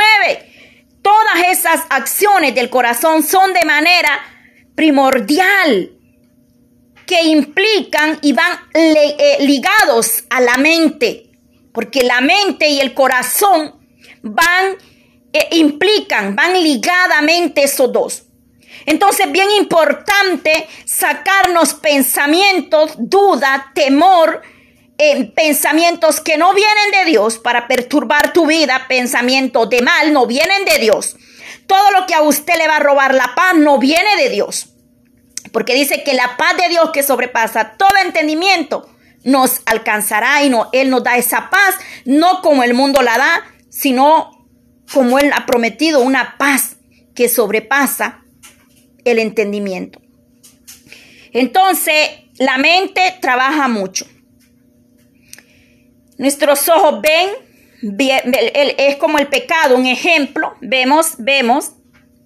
Todas 1.02 1.46
esas 1.50 1.82
acciones 1.90 2.54
del 2.54 2.70
corazón 2.70 3.22
son 3.22 3.52
de 3.52 3.66
manera 3.66 4.18
primordial 4.74 5.92
que 7.04 7.24
implican 7.24 8.18
y 8.22 8.32
van 8.32 8.60
eh, 8.72 9.36
ligados 9.40 10.24
a 10.30 10.40
la 10.40 10.56
mente, 10.56 11.32
porque 11.74 12.02
la 12.02 12.22
mente 12.22 12.66
y 12.66 12.80
el 12.80 12.94
corazón 12.94 13.74
van, 14.22 14.74
eh, 15.34 15.48
implican, 15.50 16.34
van 16.34 16.62
ligadamente 16.62 17.64
esos 17.64 17.92
dos. 17.92 18.22
Entonces, 18.86 19.30
bien 19.30 19.50
importante 19.50 20.68
sacarnos 20.84 21.74
pensamientos, 21.74 22.94
duda, 22.98 23.70
temor, 23.74 24.42
eh, 24.98 25.32
pensamientos 25.34 26.20
que 26.20 26.36
no 26.36 26.54
vienen 26.54 26.90
de 26.92 27.10
Dios 27.10 27.38
para 27.38 27.66
perturbar 27.66 28.32
tu 28.32 28.46
vida, 28.46 28.86
pensamientos 28.88 29.68
de 29.70 29.82
mal, 29.82 30.12
no 30.12 30.26
vienen 30.26 30.64
de 30.64 30.78
Dios. 30.78 31.16
Todo 31.66 31.90
lo 31.92 32.06
que 32.06 32.14
a 32.14 32.22
usted 32.22 32.54
le 32.56 32.68
va 32.68 32.76
a 32.76 32.80
robar 32.80 33.14
la 33.14 33.34
paz 33.34 33.54
no 33.56 33.78
viene 33.78 34.16
de 34.16 34.28
Dios. 34.28 34.68
Porque 35.52 35.74
dice 35.74 36.02
que 36.04 36.14
la 36.14 36.36
paz 36.36 36.56
de 36.56 36.68
Dios 36.68 36.90
que 36.92 37.02
sobrepasa 37.02 37.76
todo 37.76 37.90
entendimiento 38.02 38.88
nos 39.24 39.60
alcanzará 39.66 40.42
y 40.42 40.50
no, 40.50 40.68
Él 40.72 40.90
nos 40.90 41.04
da 41.04 41.16
esa 41.16 41.50
paz, 41.50 41.76
no 42.04 42.40
como 42.42 42.62
el 42.62 42.74
mundo 42.74 43.02
la 43.02 43.18
da, 43.18 43.44
sino 43.68 44.46
como 44.92 45.18
Él 45.18 45.32
ha 45.34 45.46
prometido 45.46 46.00
una 46.00 46.36
paz 46.38 46.76
que 47.14 47.28
sobrepasa 47.28 48.21
el 49.04 49.18
entendimiento. 49.18 50.00
Entonces, 51.32 52.10
la 52.38 52.58
mente 52.58 53.00
trabaja 53.20 53.68
mucho. 53.68 54.06
Nuestros 56.18 56.68
ojos 56.68 57.00
ven, 57.00 57.30
es 57.98 58.96
como 58.96 59.18
el 59.18 59.28
pecado, 59.28 59.76
un 59.76 59.86
ejemplo, 59.86 60.54
vemos, 60.60 61.14
vemos, 61.18 61.72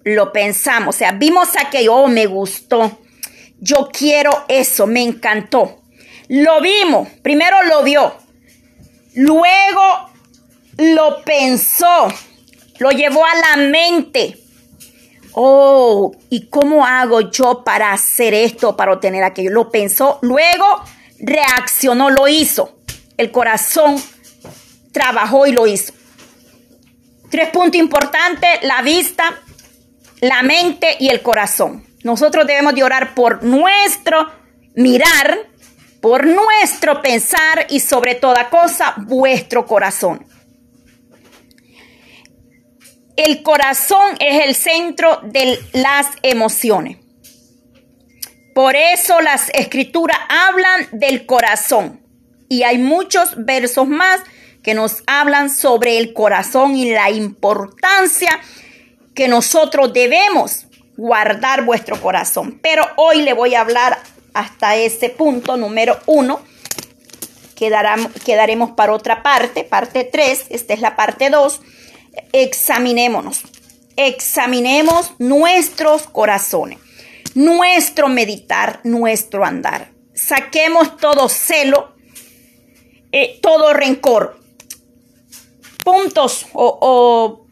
lo 0.03 0.31
pensamos, 0.31 0.95
o 0.95 0.97
sea, 0.97 1.13
vimos 1.13 1.49
aquello, 1.57 1.95
oh, 1.95 2.07
me 2.07 2.27
gustó, 2.27 2.99
yo 3.59 3.89
quiero 3.91 4.45
eso, 4.47 4.87
me 4.87 5.03
encantó. 5.03 5.81
Lo 6.27 6.61
vimos, 6.61 7.07
primero 7.23 7.57
lo 7.63 7.83
vio, 7.83 8.15
luego 9.15 10.11
lo 10.77 11.23
pensó, 11.23 12.07
lo 12.79 12.91
llevó 12.91 13.25
a 13.25 13.35
la 13.35 13.63
mente. 13.69 14.37
Oh, 15.39 16.15
¿y 16.31 16.47
cómo 16.47 16.83
hago 16.83 17.21
yo 17.21 17.63
para 17.63 17.93
hacer 17.93 18.33
esto, 18.33 18.75
para 18.75 18.93
obtener 18.93 19.23
aquello? 19.23 19.51
Lo 19.51 19.69
pensó, 19.69 20.17
luego 20.23 20.65
reaccionó, 21.19 22.09
lo 22.09 22.27
hizo. 22.27 22.79
El 23.17 23.29
corazón 23.29 24.01
trabajó 24.91 25.45
y 25.45 25.51
lo 25.51 25.67
hizo. 25.67 25.93
Tres 27.29 27.49
puntos 27.49 27.79
importantes, 27.79 28.49
la 28.63 28.81
vista, 28.81 29.39
la 30.21 30.41
mente 30.41 30.97
y 30.99 31.09
el 31.09 31.21
corazón. 31.21 31.85
Nosotros 32.03 32.47
debemos 32.47 32.73
de 32.73 32.83
orar 32.83 33.13
por 33.13 33.43
nuestro 33.43 34.31
mirar, 34.73 35.37
por 36.01 36.25
nuestro 36.25 36.99
pensar 37.03 37.67
y 37.69 37.79
sobre 37.79 38.15
toda 38.15 38.49
cosa 38.49 38.95
vuestro 39.05 39.67
corazón. 39.67 40.25
El 43.17 43.41
corazón 43.41 44.15
es 44.19 44.45
el 44.45 44.53
centro 44.53 45.21
de 45.23 45.59
las 45.73 46.05
emociones. 46.21 46.97
Por 48.53 48.75
eso 48.75 49.21
las 49.21 49.49
escrituras 49.49 50.19
hablan 50.29 50.87
del 50.91 51.25
corazón. 51.25 51.99
Y 52.47 52.61
hay 52.61 52.77
muchos 52.77 53.33
versos 53.35 53.87
más 53.87 54.21
que 54.61 54.75
nos 54.75 55.01
hablan 55.07 55.49
sobre 55.49 55.97
el 55.97 56.13
corazón 56.13 56.75
y 56.75 56.91
la 56.91 57.09
importancia 57.09 58.39
que 59.15 59.27
nosotros 59.27 59.93
debemos 59.93 60.67
guardar 60.95 61.65
vuestro 61.65 61.99
corazón. 61.99 62.59
Pero 62.61 62.85
hoy 62.97 63.23
le 63.23 63.33
voy 63.33 63.55
a 63.55 63.61
hablar 63.61 63.97
hasta 64.35 64.75
ese 64.75 65.09
punto 65.09 65.57
número 65.57 65.99
uno. 66.05 66.39
quedaremos 67.55 68.71
para 68.71 68.93
otra 68.93 69.23
parte, 69.23 69.63
parte 69.63 70.03
3, 70.03 70.45
esta 70.51 70.75
es 70.75 70.81
la 70.81 70.95
parte 70.95 71.31
2. 71.31 71.61
Examinémonos, 72.31 73.43
examinemos 73.95 75.11
nuestros 75.19 76.03
corazones, 76.03 76.79
nuestro 77.35 78.07
meditar, 78.07 78.81
nuestro 78.83 79.45
andar. 79.45 79.91
Saquemos 80.13 80.97
todo 80.97 81.29
celo, 81.29 81.95
eh, 83.11 83.39
todo 83.41 83.73
rencor. 83.73 84.39
Puntos 85.83 86.47
o 86.53 87.45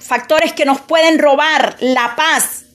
factores 0.00 0.52
que 0.52 0.64
nos 0.64 0.80
pueden 0.80 1.18
robar 1.18 1.76
la 1.80 2.16
paz, 2.16 2.66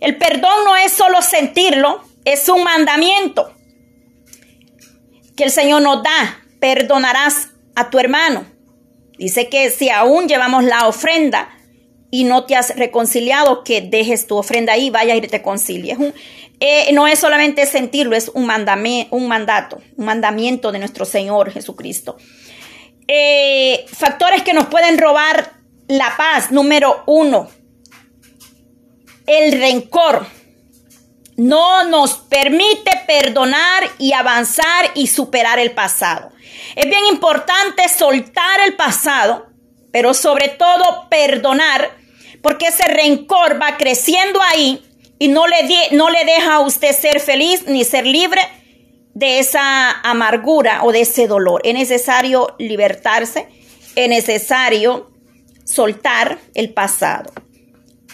el 0.00 0.16
perdón 0.16 0.64
no 0.64 0.76
es 0.76 0.92
solo 0.92 1.20
sentirlo, 1.20 2.02
es 2.24 2.48
un 2.48 2.64
mandamiento 2.64 3.54
que 5.36 5.44
el 5.44 5.50
Señor 5.50 5.82
nos 5.82 6.02
da. 6.02 6.42
Perdonarás 6.58 7.48
a 7.74 7.90
tu 7.90 7.98
hermano. 7.98 8.46
Dice 9.20 9.50
que 9.50 9.68
si 9.68 9.90
aún 9.90 10.28
llevamos 10.28 10.64
la 10.64 10.88
ofrenda 10.88 11.50
y 12.10 12.24
no 12.24 12.46
te 12.46 12.56
has 12.56 12.74
reconciliado, 12.74 13.64
que 13.64 13.82
dejes 13.82 14.26
tu 14.26 14.38
ofrenda 14.38 14.72
ahí, 14.72 14.88
vaya 14.88 15.14
y 15.14 15.20
te 15.20 15.28
reconcilies. 15.28 15.98
Eh, 16.58 16.90
no 16.94 17.06
es 17.06 17.18
solamente 17.18 17.66
sentirlo, 17.66 18.16
es 18.16 18.30
un, 18.32 18.50
un 19.10 19.28
mandato, 19.28 19.82
un 19.98 20.04
mandamiento 20.06 20.72
de 20.72 20.78
nuestro 20.78 21.04
Señor 21.04 21.50
Jesucristo. 21.50 22.16
Eh, 23.08 23.84
factores 23.92 24.42
que 24.42 24.54
nos 24.54 24.68
pueden 24.68 24.96
robar 24.96 25.52
la 25.86 26.16
paz. 26.16 26.50
Número 26.50 27.02
uno, 27.04 27.50
el 29.26 29.52
rencor 29.52 30.24
no 31.40 31.84
nos 31.84 32.18
permite 32.18 32.90
perdonar 33.06 33.84
y 33.98 34.12
avanzar 34.12 34.90
y 34.94 35.06
superar 35.06 35.58
el 35.58 35.70
pasado. 35.70 36.32
Es 36.76 36.84
bien 36.84 37.06
importante 37.10 37.88
soltar 37.88 38.60
el 38.66 38.76
pasado, 38.76 39.46
pero 39.90 40.12
sobre 40.12 40.48
todo 40.48 41.08
perdonar, 41.08 41.96
porque 42.42 42.66
ese 42.66 42.84
rencor 42.84 43.58
va 43.60 43.78
creciendo 43.78 44.38
ahí 44.50 44.82
y 45.18 45.28
no 45.28 45.46
le, 45.46 45.56
no 45.92 46.10
le 46.10 46.26
deja 46.26 46.56
a 46.56 46.60
usted 46.60 46.92
ser 46.92 47.20
feliz 47.20 47.66
ni 47.66 47.84
ser 47.84 48.06
libre 48.06 48.42
de 49.14 49.38
esa 49.38 49.92
amargura 50.02 50.84
o 50.84 50.92
de 50.92 51.00
ese 51.00 51.26
dolor. 51.26 51.62
Es 51.64 51.72
necesario 51.72 52.54
libertarse, 52.58 53.48
es 53.96 54.08
necesario 54.10 55.10
soltar 55.64 56.38
el 56.52 56.74
pasado 56.74 57.32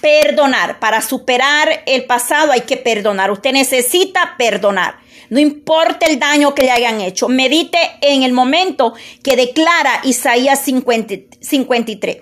perdonar. 0.06 0.78
Para 0.78 1.02
superar 1.02 1.82
el 1.84 2.04
pasado 2.04 2.52
hay 2.52 2.60
que 2.60 2.76
perdonar. 2.76 3.32
Usted 3.32 3.52
necesita 3.52 4.36
perdonar. 4.38 5.00
No 5.30 5.40
importa 5.40 6.06
el 6.06 6.20
daño 6.20 6.54
que 6.54 6.62
le 6.62 6.70
hayan 6.70 7.00
hecho. 7.00 7.28
Medite 7.28 7.78
en 8.00 8.22
el 8.22 8.32
momento 8.32 8.94
que 9.24 9.34
declara 9.34 10.00
Isaías 10.04 10.64
53. 10.64 12.16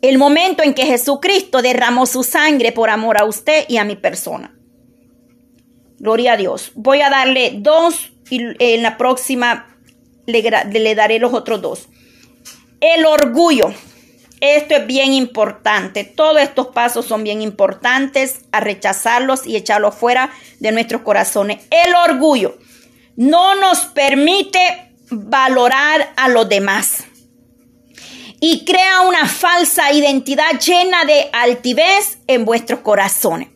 El 0.00 0.18
momento 0.18 0.62
en 0.62 0.74
que 0.74 0.86
Jesucristo 0.86 1.60
derramó 1.60 2.06
su 2.06 2.22
sangre 2.22 2.70
por 2.70 2.88
amor 2.88 3.18
a 3.18 3.24
usted 3.24 3.64
y 3.66 3.78
a 3.78 3.84
mi 3.84 3.96
persona. 3.96 4.54
Gloria 5.98 6.34
a 6.34 6.36
Dios. 6.36 6.70
Voy 6.76 7.00
a 7.00 7.10
darle 7.10 7.54
dos 7.56 8.12
y 8.30 8.40
en 8.60 8.82
la 8.84 8.96
próxima 8.96 9.76
le, 10.26 10.48
le 10.70 10.94
daré 10.94 11.18
los 11.18 11.34
otros 11.34 11.60
dos. 11.60 11.88
El 12.80 13.04
orgullo. 13.06 13.74
Esto 14.40 14.76
es 14.76 14.86
bien 14.86 15.12
importante. 15.12 16.04
Todos 16.04 16.40
estos 16.40 16.68
pasos 16.68 17.06
son 17.06 17.24
bien 17.24 17.42
importantes 17.42 18.42
a 18.52 18.60
rechazarlos 18.60 19.46
y 19.46 19.56
echarlos 19.56 19.94
fuera 19.94 20.30
de 20.60 20.72
nuestros 20.72 21.02
corazones. 21.02 21.66
El 21.70 21.94
orgullo 21.94 22.58
no 23.16 23.56
nos 23.56 23.86
permite 23.86 24.92
valorar 25.10 26.12
a 26.16 26.28
los 26.28 26.48
demás 26.48 27.04
y 28.40 28.64
crea 28.64 29.00
una 29.00 29.26
falsa 29.26 29.92
identidad 29.92 30.60
llena 30.64 31.04
de 31.04 31.28
altivez 31.32 32.18
en 32.26 32.44
vuestros 32.44 32.80
corazones. 32.80 33.48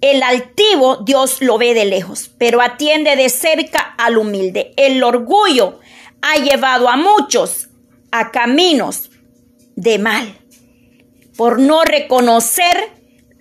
El 0.00 0.22
altivo 0.22 0.96
Dios 0.96 1.40
lo 1.40 1.58
ve 1.58 1.74
de 1.74 1.84
lejos, 1.84 2.30
pero 2.38 2.60
atiende 2.60 3.16
de 3.16 3.28
cerca 3.28 3.80
al 3.80 4.18
humilde. 4.18 4.74
El 4.76 5.02
orgullo 5.02 5.80
ha 6.20 6.36
llevado 6.36 6.88
a 6.88 6.96
muchos 6.96 7.68
a 8.10 8.30
caminos 8.30 9.11
de 9.82 9.98
mal, 9.98 10.38
por 11.36 11.58
no 11.58 11.82
reconocer 11.82 12.90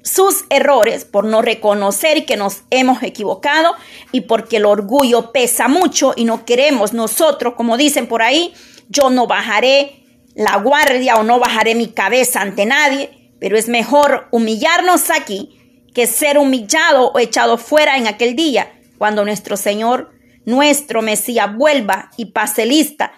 sus 0.04 0.46
errores, 0.50 1.06
por 1.06 1.26
no 1.26 1.44
reconocer 1.44 2.26
que 2.26 2.36
nos 2.36 2.64
hemos 2.72 3.04
equivocado 3.04 3.76
y 4.12 4.22
porque 4.22 4.58
el 4.58 4.66
orgullo 4.66 5.32
pesa 5.32 5.68
mucho 5.68 6.14
y 6.16 6.26
no 6.26 6.44
queremos 6.44 6.94
nosotros, 6.94 7.54
como 7.56 7.78
dicen 7.78 8.08
por 8.08 8.24
ahí, 8.24 8.54
yo 8.90 9.12
no 9.12 9.28
bajaré 9.28 10.04
la 10.34 10.58
guardia 10.58 11.18
o 11.18 11.24
no 11.24 11.38
bajaré 11.40 11.76
mi 11.76 11.90
cabeza 11.90 12.42
ante 12.42 12.66
nadie, 12.66 13.36
pero 13.40 13.56
es 13.56 13.70
mejor 13.70 14.28
humillarnos 14.32 15.12
aquí 15.12 15.60
que 15.94 16.08
ser 16.08 16.40
humillado 16.40 17.12
o 17.12 17.20
echado 17.20 17.60
fuera 17.60 17.98
en 17.98 18.08
aquel 18.08 18.36
día, 18.36 18.72
cuando 18.98 19.26
nuestro 19.26 19.58
Señor, 19.58 20.12
nuestro 20.46 21.04
Mesías, 21.04 21.56
vuelva 21.56 22.10
y 22.18 22.26
pase 22.26 22.66
lista 22.66 23.14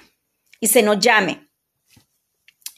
y 0.60 0.68
se 0.68 0.84
nos 0.84 1.00
llame. 1.00 1.43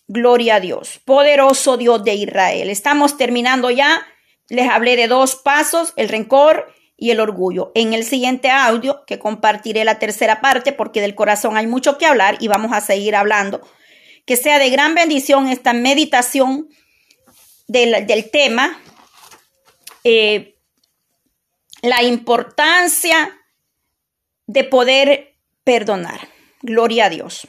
Gloria 0.08 0.56
a 0.56 0.60
Dios, 0.60 1.00
poderoso 1.04 1.78
Dios 1.78 2.04
de 2.04 2.14
Israel. 2.14 2.70
Estamos 2.70 3.18
terminando 3.18 3.72
ya. 3.72 4.06
Les 4.50 4.70
hablé 4.70 4.96
de 4.96 5.08
dos 5.08 5.36
pasos, 5.36 5.94
el 5.96 6.10
rencor 6.10 6.72
y 6.96 7.10
el 7.10 7.20
orgullo. 7.20 7.72
En 7.74 7.94
el 7.94 8.06
siguiente 8.06 8.52
audio, 8.52 9.04
que 9.06 9.18
compartiré 9.18 9.84
la 9.84 9.98
tercera 9.98 10.42
parte, 10.42 10.74
porque 10.74 11.02
del 11.02 11.16
corazón 11.16 11.58
hay 11.58 11.66
mucho 11.66 11.98
que 11.98 12.06
hablar 12.06 12.38
y 12.40 12.48
vamos 12.48 12.72
a 12.74 12.82
seguir 12.82 13.16
hablando. 13.16 13.62
Que 14.26 14.38
sea 14.38 14.60
de 14.60 14.70
gran 14.70 14.94
bendición 14.94 15.48
esta 15.48 15.74
meditación 15.74 16.70
del, 17.68 18.06
tema 18.32 18.80
eh, 20.04 20.56
la 21.82 22.04
importancia 22.04 23.40
de 24.46 24.64
poder 24.64 25.36
perdonar. 25.64 26.28
Gloria 26.62 27.06
a 27.06 27.10
Dios. 27.10 27.48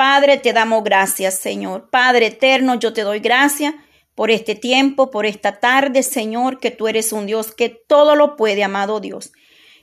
Padre, 0.00 0.38
te 0.38 0.54
damos 0.54 0.82
gracias, 0.82 1.34
Señor. 1.34 1.90
Padre 1.90 2.28
eterno, 2.28 2.76
yo 2.76 2.94
te 2.94 3.02
doy 3.02 3.20
gracias 3.20 3.74
por 4.14 4.30
este 4.30 4.54
tiempo, 4.54 5.10
por 5.10 5.26
esta 5.26 5.60
tarde, 5.60 6.02
Señor, 6.02 6.58
que 6.58 6.70
tú 6.70 6.88
eres 6.88 7.12
un 7.12 7.26
Dios 7.26 7.52
que 7.52 7.68
todo 7.68 8.16
lo 8.16 8.34
puede, 8.34 8.64
amado 8.64 9.00
Dios. 9.00 9.30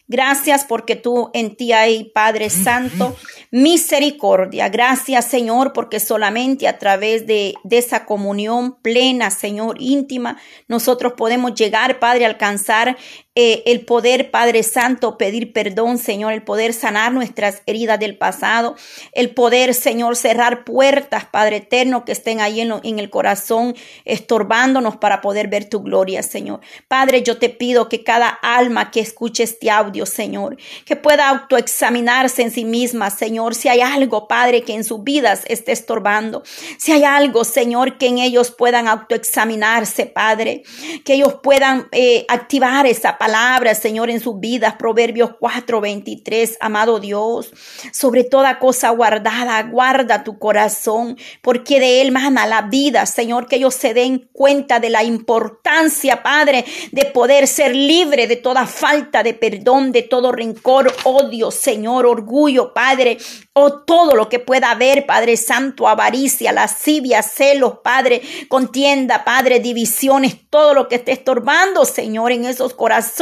Gracias 0.08 0.64
porque 0.64 0.96
tú 0.96 1.30
en 1.36 1.56
ti 1.56 1.72
hay, 1.72 2.06
Padre 2.06 2.50
Santo, 2.50 3.16
misericordia. 3.52 4.70
Gracias, 4.70 5.26
Señor, 5.26 5.72
porque 5.72 6.00
solamente 6.00 6.68
a 6.68 6.80
través 6.80 7.28
de, 7.28 7.54
de, 7.64 7.78
esa 7.78 8.06
comunión 8.06 8.82
plena, 8.82 9.30
Señor, 9.30 9.76
íntima, 9.80 10.40
nosotros 10.68 11.14
podemos 11.16 11.54
llegar, 11.54 12.00
Padre, 12.00 12.26
a 12.26 12.30
alcanzar 12.30 12.98
eh, 13.40 13.62
el 13.68 13.82
poder, 13.82 14.32
Padre 14.32 14.64
Santo, 14.64 15.16
pedir 15.16 15.54
perdón, 15.54 16.00
Señor, 16.00 16.34
el 16.34 16.42
poder 16.42 16.74
sanar 16.74 17.12
nuestras 17.12 17.62
heridas 17.68 18.00
del 18.00 18.18
pasado, 18.18 18.76
el 19.12 19.30
poder, 19.30 19.76
Señor, 19.76 20.16
cerrar 20.16 20.64
puertas, 20.64 21.26
Padre 21.26 21.58
eterno, 21.58 22.04
que 22.04 22.14
estén 22.14 22.42
ahí 22.42 22.62
en, 22.62 22.98
el 22.98 23.10
corazón, 23.12 23.76
estorbándonos 24.06 24.96
para 24.96 25.22
poder 25.22 25.50
ver 25.50 25.70
tu 25.70 25.84
gloria, 25.84 26.24
Señor. 26.24 26.62
Padre, 26.88 27.22
yo 27.22 27.38
te 27.38 27.50
pido 27.50 27.90
que 27.90 28.04
cada 28.04 28.28
alma 28.28 28.90
que 28.90 29.02
escuche 29.02 29.44
este 29.44 29.70
audio, 29.70 30.08
Señor, 30.08 30.58
que 30.84 30.96
pueda 30.96 31.30
autoexaminarse 31.30 32.42
en 32.42 32.50
sí 32.50 32.66
misma, 32.66 33.12
Señor, 33.12 33.54
si 33.54 33.70
hay 33.70 33.82
algo, 33.82 34.28
Padre, 34.28 34.64
que 34.64 34.74
en 34.74 34.84
sus 34.84 35.04
vidas 35.04 35.44
esté 35.46 35.74
estorbando, 35.74 36.42
si 36.80 36.92
hay 36.92 37.04
algo, 37.04 37.44
Señor, 37.44 38.00
que 38.00 38.08
en 38.08 38.18
ellos 38.18 38.50
puedan 38.50 38.88
autoexaminarse, 38.88 40.08
Padre, 40.08 40.64
que 41.06 41.14
ellos 41.14 41.36
puedan 41.44 41.88
eh, 41.92 42.26
activar 42.30 42.88
esa 42.88 43.20
palabra 43.28 43.58
palabra, 43.58 43.76
Señor, 43.76 44.10
en 44.10 44.22
sus 44.22 44.40
vidas. 44.40 44.76
Proverbios 44.76 45.32
4:23, 45.40 46.58
amado 46.62 47.00
Dios, 47.00 47.52
sobre 47.92 48.24
toda 48.24 48.58
cosa 48.58 48.90
guardada, 48.92 49.62
guarda 49.64 50.24
tu 50.24 50.40
corazón, 50.40 51.18
porque 51.42 51.80
de 51.82 52.02
él 52.02 52.14
mana 52.14 52.48
la 52.48 52.62
vida, 52.62 53.06
Señor, 53.06 53.48
que 53.48 53.58
ellos 53.58 53.76
se 53.76 53.94
den 53.94 54.30
cuenta 54.32 54.80
de 54.80 54.90
la 54.90 55.04
importancia, 55.04 56.24
Padre, 56.24 56.64
de 56.92 57.06
poder 57.06 57.48
ser 57.48 57.76
libre 57.76 58.28
de 58.28 58.38
toda 58.38 58.66
falta 58.66 59.24
de 59.24 59.34
perdón, 59.34 59.92
de 59.92 60.04
todo 60.04 60.32
rencor, 60.32 60.94
odio, 61.04 61.52
Señor, 61.52 62.06
orgullo, 62.06 62.74
Padre, 62.74 63.18
o 63.54 63.82
todo 63.84 64.16
lo 64.16 64.30
que 64.30 64.40
pueda 64.40 64.72
haber, 64.72 65.06
Padre 65.06 65.36
Santo, 65.36 65.88
avaricia, 65.88 66.54
lascivia, 66.54 67.24
celos, 67.24 67.80
Padre, 67.84 68.22
contienda, 68.48 69.26
Padre, 69.26 69.60
divisiones, 69.60 70.50
todo 70.50 70.74
lo 70.74 70.88
que 70.88 70.96
esté 70.96 71.12
estorbando, 71.12 71.84
Señor, 71.84 72.32
en 72.32 72.46
esos 72.46 72.74
corazones 72.74 73.17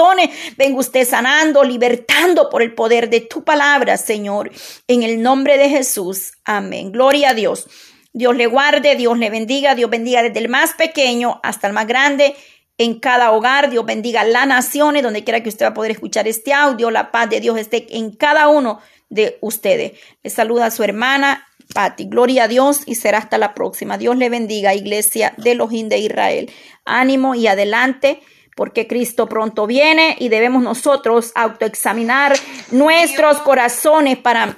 Venga 0.58 0.80
usted 0.80 1.08
sanando, 1.08 1.64
libertando 1.64 2.50
por 2.50 2.62
el 2.62 2.74
poder 2.74 3.10
de 3.10 3.22
tu 3.22 3.44
palabra, 3.44 3.98
Señor. 3.98 4.52
En 4.88 5.04
el 5.04 5.22
nombre 5.22 5.58
de 5.58 5.70
Jesús. 5.70 6.34
Amén. 6.44 6.92
Gloria 6.92 7.30
a 7.30 7.34
Dios. 7.34 7.68
Dios 8.14 8.36
le 8.36 8.48
guarde, 8.48 8.96
Dios 8.96 9.18
le 9.18 9.30
bendiga, 9.30 9.76
Dios 9.76 9.90
bendiga 9.90 10.24
desde 10.24 10.40
el 10.40 10.50
más 10.50 10.74
pequeño 10.74 11.40
hasta 11.44 11.68
el 11.68 11.74
más 11.74 11.88
grande 11.88 12.36
en 12.78 13.00
cada 13.00 13.32
hogar. 13.32 13.70
Dios 13.70 13.86
bendiga 13.86 14.24
las 14.24 14.48
naciones, 14.48 15.04
donde 15.04 15.24
quiera 15.24 15.44
que 15.44 15.50
usted 15.50 15.66
va 15.66 15.70
a 15.70 15.74
poder 15.74 15.92
escuchar 15.92 16.28
este 16.28 16.54
audio. 16.54 16.92
La 16.92 17.12
paz 17.12 17.30
de 17.30 17.42
Dios 17.42 17.58
esté 17.58 17.86
en 17.98 18.12
cada 18.12 18.48
uno 18.48 18.80
de 19.10 19.38
ustedes. 19.42 19.94
Le 20.24 20.30
saluda 20.30 20.68
a 20.68 20.72
su 20.72 20.84
hermana 20.84 21.48
Patti. 21.74 22.06
Gloria 22.06 22.46
a 22.46 22.48
Dios 22.48 22.82
y 22.86 22.96
será 22.96 23.18
hasta 23.18 23.38
la 23.38 23.54
próxima. 23.54 23.98
Dios 23.98 24.16
le 24.18 24.30
bendiga, 24.30 24.74
Iglesia 24.74 25.34
de 25.38 25.52
Elohim 25.52 25.90
de 25.90 25.98
Israel. 25.98 26.52
Ánimo 26.86 27.36
y 27.36 27.48
adelante 27.48 28.22
porque 28.56 28.88
Cristo 28.88 29.28
pronto 29.28 29.68
viene 29.68 30.16
y 30.20 30.30
debemos 30.30 30.64
nosotros 30.64 31.32
autoexaminar 31.36 32.36
nuestros 32.72 33.38
corazones 33.40 34.18
para 34.18 34.58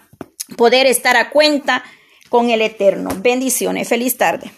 poder 0.55 0.85
estar 0.87 1.17
a 1.17 1.29
cuenta 1.31 1.83
con 2.29 2.49
el 2.49 2.61
Eterno. 2.61 3.09
Bendiciones. 3.17 3.89
Feliz 3.89 4.17
tarde. 4.17 4.51